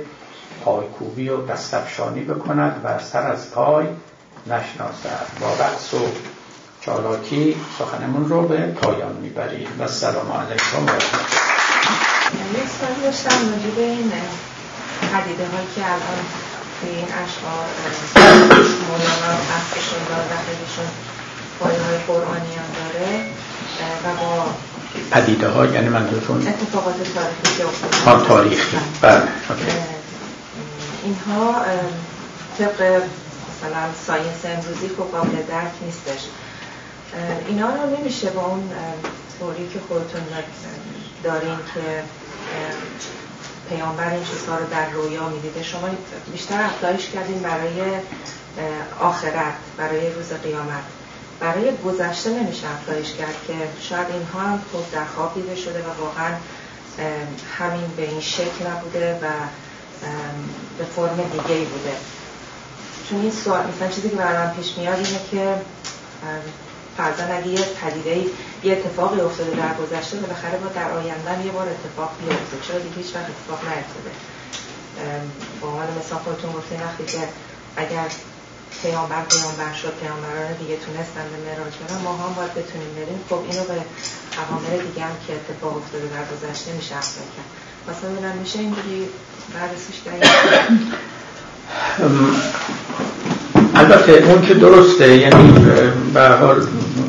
[0.65, 3.86] پایکوبی و دستفشانی بکند و سر از پای
[4.48, 5.28] نشناسد.
[5.41, 6.07] با رقص و
[6.86, 10.86] چالاکی سخنمون رو به پایان می‌بریم و سلام علیکم.
[10.86, 10.90] و
[12.58, 14.12] یک سال داشتم راجب این
[15.14, 16.20] پدیده هایی که الان
[16.82, 17.66] توی این اشعار
[18.90, 20.90] مولانا اصلشون داره و خیلیشون
[21.60, 23.26] پایه های قرآنی هم داره
[24.04, 24.46] و با
[25.12, 28.28] پدیده ها یعنی منظورتون اتفاقات تاریخی که افتاده.
[28.28, 28.78] تاریخی.
[29.02, 29.24] بله.
[31.04, 31.56] اینها
[32.58, 33.02] طبق
[33.52, 36.20] مثلا science امروزی خب قابل درک نیستش.
[37.48, 38.72] اینا رو نمیشه با اون
[39.40, 40.22] طوری که خودتون
[41.23, 42.03] دارین که
[43.69, 45.64] پیامبر این چیزها رو در رویا می‌دیده.
[45.64, 45.90] شما
[46.31, 47.81] بیشتر apply ش کردین برای
[48.99, 50.84] آخرت برای روز قیامت.
[51.40, 55.80] برای گذشته نمیشه apply ش کرد که شاید اینها هم خود در خواب دیده شده
[55.80, 56.35] و واقعا
[57.60, 59.27] همین به این شکل نبوده و
[60.77, 61.95] به فرم دیگه بوده.
[63.10, 65.56] چون این سوال مثلا چیزی که برام پیش میاد اینه که
[66.98, 68.15] فرضاً اگه یه پدیده
[68.64, 72.95] یه اتفاقی افتاده در گذشته بالاخره با در آینده یه بار اتفاق بیفته چرا دیگه
[72.95, 74.11] هیچ وقت اتفاق نیفتاده؟
[75.61, 77.28] با عنوان مثال خودتون گفتین وقتی که
[77.76, 78.07] اگر
[78.82, 83.20] پیامبر پیامبر شد پیامبران دیگه تونستن به معراج برن ما هم باید بتونیم بریم.
[83.30, 83.78] خب اینو به
[84.41, 87.49] عوامل دیگه هم که اتفاق افتاده در گذشته میشه افزا کرد.
[87.90, 89.10] مثلا میشه اینجوری
[89.53, 89.98] بررسیش
[93.94, 95.53] البته اون که درسته یعنی
[96.14, 96.61] به حال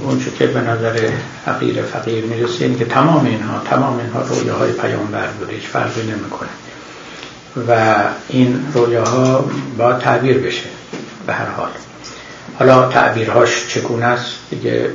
[0.02, 0.98] اون که به نظر
[1.46, 6.48] حقیر فقیر می‌رسه یعنی که تمام اینها تمام اینها رویاهای پیامبر بوده هیچ فرقی نمی‌کنه.
[7.68, 7.94] و
[8.28, 9.44] این رویاها
[9.78, 10.66] با تعبیر بشه
[11.26, 11.68] به هر حال.
[12.58, 14.90] حالا تعبیرهاش چگونه است؟ دیگه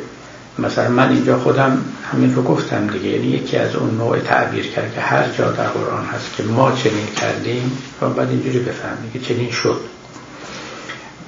[0.59, 1.77] مثلا من اینجا خودم
[2.11, 3.09] همین رو گفتم دیگه.
[3.09, 6.71] یعنی یکی از اون نوع تعبیر کرد که هر جا در قرآن هست که ما
[6.71, 9.98] چنین کردیم و بعد اینجوری بفهمیم که چنین شد.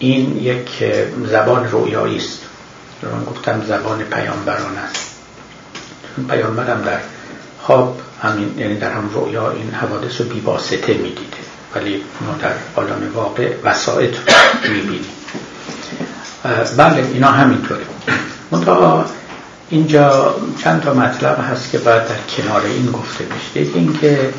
[0.02, 0.84] این یک
[1.32, 2.40] زبان رویایی است.
[3.04, 5.16] من گفتم زبان پیامبران است.
[6.30, 7.00] پیامبرم در
[7.62, 11.38] خواب همین یعنی در هم رویا این حوادث رو بیواسطه می‌دیده.
[11.76, 14.16] ولی ما در عالم واقع وسایط
[14.70, 15.06] می‌بینیم.
[16.78, 17.86] بله اینا همینطوره.
[18.52, 19.06] منتها
[19.70, 24.34] اینجا چند تا مطلب هست که باید در کنار این گفته بشه یکی اینکه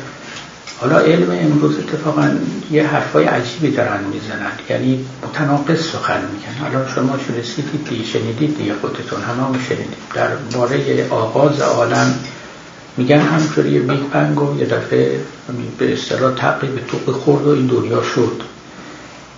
[0.79, 2.29] حالا علم امروز اتفاقا
[2.71, 4.51] یه حرفای عجیبی دارن می‌زنن.
[4.69, 6.61] یعنی متناقض سخن میگن.
[6.61, 9.97] حالا شما چون رسیدید دی شنیدید دیگه خودتون؟ همه شنیدید.
[10.13, 12.15] در باره آغاز عالم
[12.97, 15.19] میگن همینطوری Big Bang و یه دفعه
[15.77, 18.41] به اصطلاح تقی به توق خورد و این دنیا شد.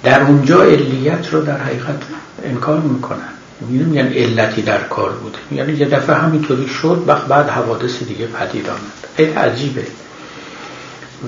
[0.04, 2.02] در اونجا علیت رو در حقیقت
[2.44, 3.30] انکار می‌کنن.
[3.62, 5.38] میگن علتی در کار نبوده.
[5.52, 8.80] یعنی یه دفعه همینطوری شد و بعد حوادث دیگه پدید آمد.
[9.18, 9.84] خیلی عجیبه.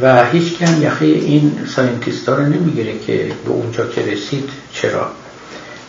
[0.01, 5.07] و هیچ کس یقه این scientist ها رو نمی‌گیره که به اونجا که رسید چرا.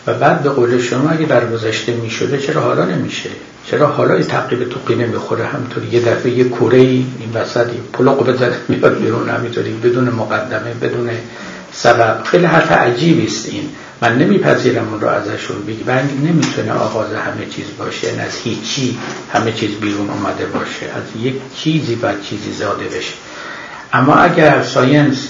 [0.07, 3.29] و بعد به قول شما اگه در گذشته می‌شده چرا حالا نمیشه؟
[3.65, 8.55] چرا حالا تقی به توقی نمی‌خوره؟ همینطوری یه دفعه یه کره این وسط پلق بزنه
[8.67, 11.09] میاد بیرون همینطوری بدون مقدمه بدون
[11.73, 12.23] سبب.
[12.23, 13.69] خیلی حرف عجیبی است این.
[14.01, 18.97] من نمیپذیرم اون رو ازشون Big Bang نمی‌تونه آغاز همه چیز باشه از هیچی
[19.33, 20.85] همه چیز بیرون اومده باشه.
[20.85, 23.13] از یک چیزی بعد چیزی زاده بشه.
[23.93, 25.27] اما اگر science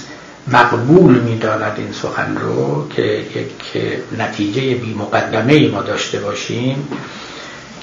[0.48, 3.82] مقبول می‌داند این سخن رو که یک
[4.18, 6.88] نتیجه بی مقدمه ای ما داشته باشیم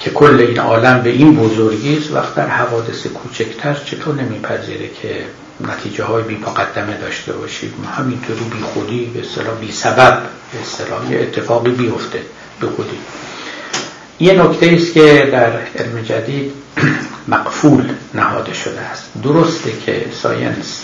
[0.00, 5.24] که کل این عالم به این بزرگی است وقت در حوادث کوچکتر چطور نمیپذیره که
[5.60, 10.22] نتیجه های بی مقدمه داشته باشیم؟ همینطوری بی خودی به اصطلاح بی سبب
[10.52, 12.20] به اصطلاح یه اتفاقی بیفته
[12.60, 12.98] به خودی.
[14.20, 16.52] یه نکته است که در علم جدید
[17.28, 19.04] مغفول نهاده شده است.
[19.22, 20.82] درسته که science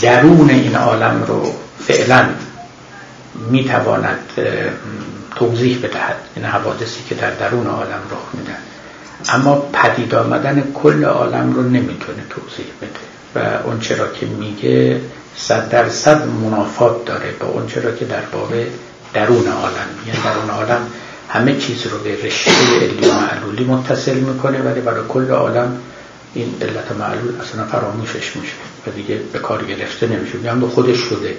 [0.00, 2.28] درون این عالم رو فعلا
[3.50, 4.18] می‌تواند
[5.36, 8.58] توضیح بدهد این حوادثی که در درون عالم رخ میدن
[9.28, 13.12] اما پدید آمدن کل عالم رو نمی‌تونه توضیح بده.
[13.34, 15.00] و اون چرا که میگه
[15.36, 18.52] صد درصد منافات داره با اون چرا که در باب
[19.14, 20.86] درون عالم یعنی درون عالم
[21.32, 25.78] همه چیز رو به رشته علی و معلولی متصل می‌کنه ولی برای کل عالم
[26.34, 28.54] این علت معلول اصلا فراموشش میشه
[28.86, 30.38] و دیگه به کار گرفته نمیشه.
[30.38, 31.36] میگم به خودش شده.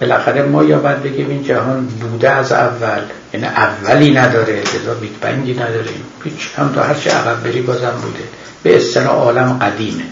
[0.00, 3.02] بالاخره ما یا باید بگیم این جهان بوده از اول.
[3.32, 8.24] یعنی اولی نداره لذا بیگ بنگی نداریم هیچ هم تا هرچی عقب بری بازم بوده.
[8.62, 10.04] به اصطلاح عالم قدیمه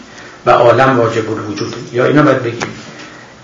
[0.47, 2.69] و عالم واجب الوجوده یا اینا باید بگیم.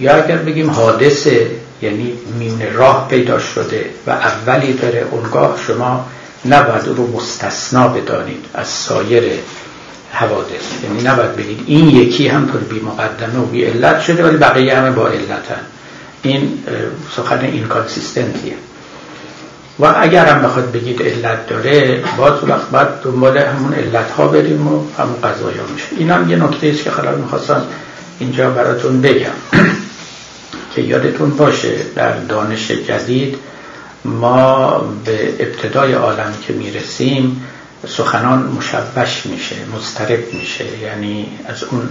[0.01, 1.51] یا اگر بگیم حادثه
[1.83, 6.07] یعنی میون راه پیدا شده و اولی داره اونگاه شما
[6.45, 9.23] نباید رو مستثنا بدانید از سایر
[10.13, 10.85] حوادث.
[10.85, 14.79] یعنی نباید بگید این یکی هم پر بی مقدمه و بی علت شده ولی بقیه
[14.79, 15.61] همه با علتن.
[16.23, 16.59] این
[17.17, 18.55] سخن اینکانسیستنتیه
[19.79, 24.67] و اگر هم بخواد بگید علت داره باز وقت بعد دنبال همون علت ها بریم
[24.67, 25.87] و همون قضایا میشه.
[25.97, 27.63] این هم یه نکته است که خلال می‌خواستم
[28.19, 29.27] اینجا براتون بگم.
[30.79, 33.39] که یادتون باشه در دانش جدید
[34.05, 37.45] ما به ابتدای عالم که می‌رسیم
[37.89, 40.65] سخنان مشوش میشه مضطرب میشه.
[40.83, 41.89] یعنی از اون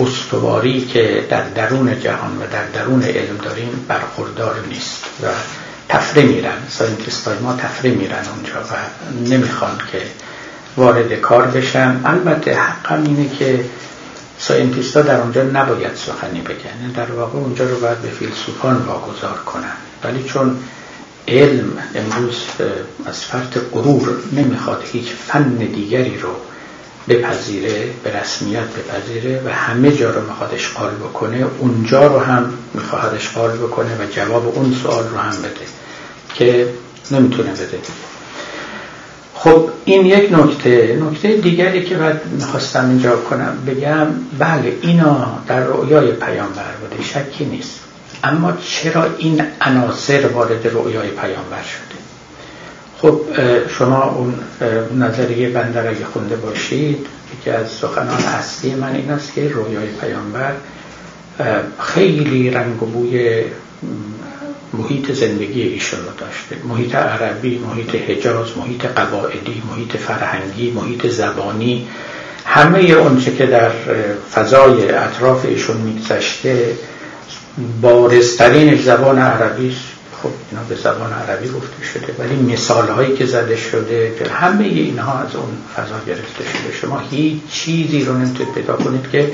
[0.00, 5.26] استواری که در درون جهان و در درون علم داریم برخوردار نیست و
[5.88, 6.56] طفره میرن.
[6.68, 8.74] scientist های ما طفره میرن اونجا و
[9.34, 10.02] نمی‌خوان که
[10.76, 12.00] وارد کار بشن.
[12.04, 13.64] البته حقم اینه که
[14.48, 16.92] scientist ها در اونجا نباید سخنی بگن.
[16.96, 19.76] در واقع اونجا رو باید به فیلسوفان واگذار کنن.
[20.04, 20.56] ولی چون
[21.28, 22.42] علم امروز
[23.06, 26.28] از فرط غرور نمی‌خواد هیچ فن دیگری رو
[27.08, 33.14] بپذیره به رسمیت بپذیره و همه جا رو می‌خواد اشغال بکنه اونجا رو هم می‌خواد
[33.14, 35.66] اشغال بکنه و جواب اون سوال رو هم بده
[36.34, 36.68] که
[37.10, 37.78] نمی‌تونه بده.
[39.34, 44.06] خب این یک نکته نکته دیگری که باید می‌خواستم اینجا کنم بگم
[44.38, 47.80] بله اینا در رؤیای پیامبر بوده شکی نیست.
[48.24, 52.04] اما چرا این عناصر وارد رؤیای پیامبر شده؟
[53.02, 53.20] خب
[53.68, 54.34] شما اون
[54.98, 57.06] نظریه بنده را خونده باشید
[57.40, 60.52] یکی از سخنان اصلی من این است که رویای پیامبر
[61.80, 63.44] خیلی رنگ و بوی
[64.78, 66.56] محیط زندگی ایشون رو داشته.
[66.68, 71.88] محیط عربی محیط حجاز محیط قواعدی محیط فرهنگی محیط زبانی.
[72.44, 73.70] همه اونچه که در
[74.34, 76.76] فضای اطراف ایشون میگذشته
[77.80, 79.76] بارزترین زبان عربی
[80.22, 84.64] خب اینا به زبان عربی گفته شده ولی مثال هایی که زده شده که همه
[84.64, 86.76] اینها از اون فضا گرفته شده.
[86.80, 89.32] شما هیچ چیزی رو نمی‌تونید پیدا کنید که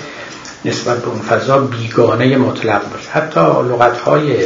[0.64, 3.10] نسبت به اون فضا بیگانه مطلق باشه.
[3.10, 4.36] حتی لغت های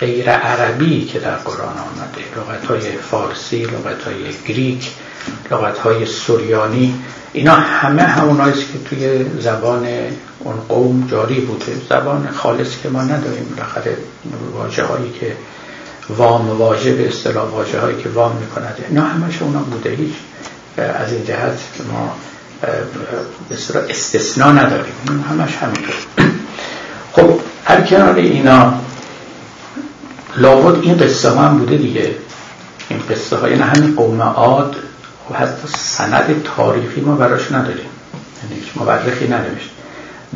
[0.00, 2.22] غیر عربی که در قرآن آمده.
[2.36, 4.90] لغت های فارسی لغت های گریک
[5.50, 6.94] لغت های سوریانی
[7.32, 9.86] اینا همه هموناییست که توی زبان
[10.38, 11.72] اون قوم جاری بوده.
[11.90, 13.54] زبان خالص که ما نداریم.
[13.56, 13.96] بالاخره
[14.54, 15.36] واجه هایی که
[16.08, 18.84] وام واژه به اصطلاح واژه هایی که وام می‌کند.
[18.88, 19.90] اینا همش اونا بوده.
[19.90, 20.14] هیچ
[20.78, 21.58] از این جهت
[21.92, 22.14] ما
[23.48, 23.56] به
[23.90, 25.24] استثناء نداریم.
[25.30, 25.94] همش همینطور.
[27.16, 28.74] خب هر کنار اینا
[30.36, 32.14] لابد این قصه هم بوده دیگه.
[32.88, 34.76] این قصه های نه همین قوم عاد
[35.30, 37.90] و حتی سند تاریخی ما براش نداریم.
[38.42, 39.70] یعنی مورخی ننوشت.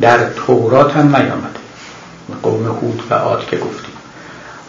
[0.01, 1.59] در تورات هم نیامده.
[2.43, 3.95] قوم هود و عاد که گفتیم.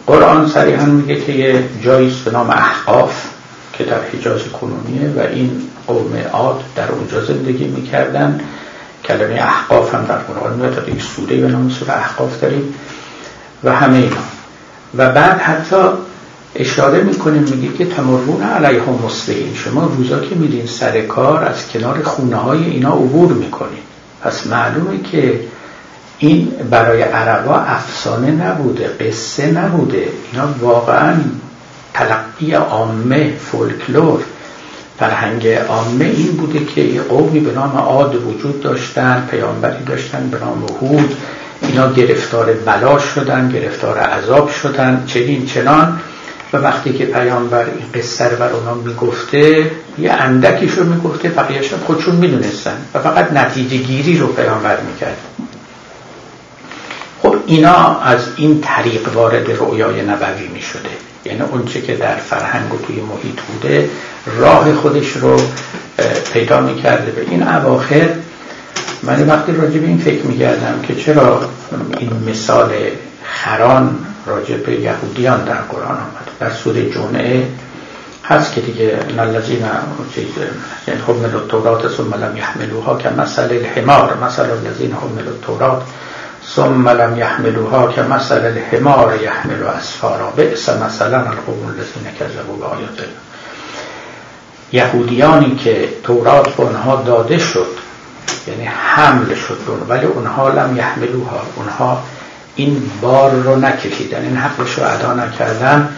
[0.07, 3.25] قرآن صریحا میگه که یه جاییست به نام احقاف
[3.73, 8.41] که در حجاز کنونیه و این قوم عاد در اونجا زندگی می‌کردن.
[9.05, 12.73] کلمه احقاف هم در قرآن میاد تا یک سوره به نام سوره احقاف داریم.
[13.63, 14.36] و همه اینا.
[14.95, 15.75] و بعد حتی
[16.55, 19.53] اشاره می‌کنیم میگه که تمرون علیهم مصبحین.
[19.55, 23.79] شما روزا که میرین سر کار از کنار خونه های اینا عبور می‌کنین.
[24.21, 25.39] پس معلومه که
[26.17, 30.07] این برای عربا افسانه نبوده قصه نبوده.
[30.31, 31.15] اینا واقعا
[31.93, 34.19] تلقی عامه فولکلور.
[34.99, 40.39] فرهنگ عامه این بوده که یه قومی به نام عاد وجود داشتن پیامبری داشتن به
[40.39, 41.15] نام هود.
[41.61, 45.99] اینا گرفتار بلا شدن گرفتار عذاب شدن چنین چنان.
[46.53, 51.73] و وقتی که پیامبر این قصه رو بر اونا می‌گفته یه اندکیش رو می‌گفته بقیهش
[51.73, 55.17] خودشون می‌دونستن و فقط نتیجه گیری رو پیامبر می‌کرد.
[57.23, 60.89] خب اینا از این طریق وارد رویای نبوی می‌شده.
[61.25, 63.89] یعنی اونچه که در فرهنگ و توی محیط بوده
[64.37, 65.41] راه خودش رو
[66.33, 67.11] پیدا می‌کرده.
[67.11, 68.09] به این اواخر
[69.03, 71.41] من وقتی راجع به این فکر می‌کردم که چرا
[71.97, 72.71] این مثال
[73.23, 73.95] خران
[74.25, 77.47] راجع به یهودیان در قرآن آمد در سوره جمعه
[78.23, 79.65] هست که دیگه نلزین
[80.15, 80.25] چیز
[80.87, 85.81] یعنی حمل التورات ثم لم یحملوها که مثل الحمار مثل الذین حمل التورات
[86.55, 90.31] ثم لم یحملوها که مثل الحمار یحمل اسفارا.
[90.31, 92.99] بئس مثلا القوم الذین کذبوا بآیات
[94.71, 97.86] یهودیانی که تورات به اونها داده شد
[98.47, 99.57] یعنی حمل شد
[99.89, 101.41] ولی اونها لم یحملوها.
[101.55, 102.03] اونها
[102.55, 105.89] این بار رو نکشیدن این حقش رو ادا نکردن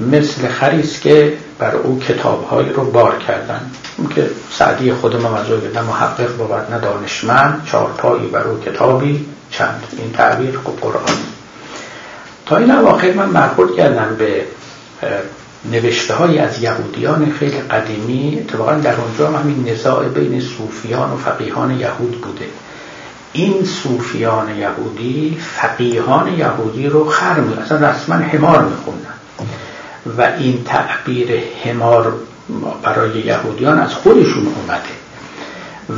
[0.00, 3.60] مثل خریست که بر او کتابهایی رو بار کردن.
[3.96, 5.38] اون که سعدی خود ما
[5.74, 9.82] نه محقق بود نه دانشمند چارپایی بر او کتابی چند.
[9.98, 11.16] این تعبیر قرآن.
[12.46, 14.44] تا این اواخر من برخورد کردم به
[15.72, 21.80] نوشته های از یهودیان خیلی قدیمی اتفاقا در اونجا همین نزاع بین صوفیان و فقیهان
[21.80, 22.44] یهود بوده.
[23.32, 29.14] این صوفیان یهودی فقیهان یهودی رو خر می اصلا رسما حمار میخوندن
[30.18, 32.12] و این تعبیر حمار
[32.82, 34.96] برای یهودیان از خودشون اومده.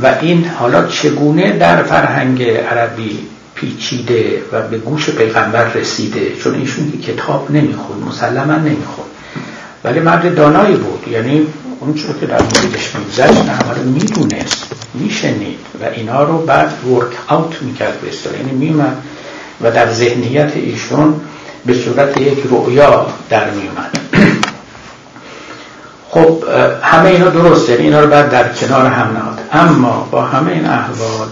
[0.01, 3.19] و این حالا چگونه در فرهنگ عربی
[3.55, 9.08] پیچیده و به گوش پیغمبر رسیده؟ چون ایشون کتاب نمی‌خوند مسلما نمی‌خوند.
[9.83, 11.07] ولی مرد دانایی بود.
[11.07, 11.47] یعنی
[11.79, 17.11] اون چون که در موردش میگذشت همه رو می‌دونست میشنید و اینا رو بعد ورک
[17.27, 18.97] آوت می‌کرد به یعنی میومد
[19.61, 21.21] و در ذهنیت ایشون
[21.65, 23.99] به صورت یک رؤیا در میومد
[26.11, 26.43] خب
[26.81, 27.71] همه اینا درسته.
[27.71, 29.39] یعنی اینا رو بعد در کنار هم نهاد.
[29.51, 31.27] اما با همه این احوال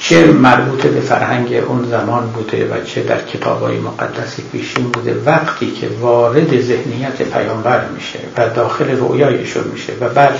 [0.00, 5.22] چه مربوط به فرهنگ اون زمان بوده و چه در کتاب های مقدسی پیشین بوده
[5.26, 10.38] وقتی که وارد ذهنیت پیامبر میشه و داخل رویایشون میشه و بعد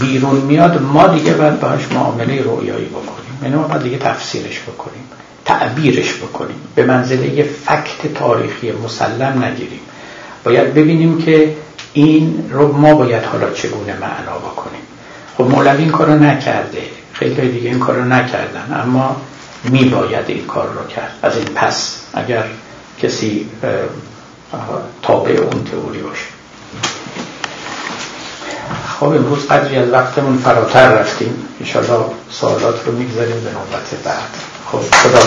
[0.00, 3.38] بیرون میاد ما دیگه باید باش معامله رویایی بکنیم.
[3.42, 5.04] یعنی ما باید دیگه تفسیرش بکنیم
[5.44, 6.56] تعبیرش بکنیم.
[6.74, 9.80] به منزله یه فکت تاریخی مسلم نگیریم.
[10.44, 11.56] باید ببینیم که
[11.92, 14.80] این رو ما باید حالا چگونه معنا بکنیم.
[15.38, 16.82] خب مولوی این کارو نکرده.
[17.20, 18.82] خیلی دیگه این کارو نکردن.
[18.84, 19.16] اما
[19.64, 21.14] می باید این کار رو کرد.
[21.22, 22.44] از این پس اگر
[23.02, 23.48] کسی
[25.02, 26.24] تابع اون تئوری باشه.
[29.00, 31.46] خب امروز قدری از وقتمون فراتر رفتیم.
[31.60, 34.28] انشاءالله سوالات رو می‌گذاریم به نوبت بعد.
[34.72, 35.20] خب خدا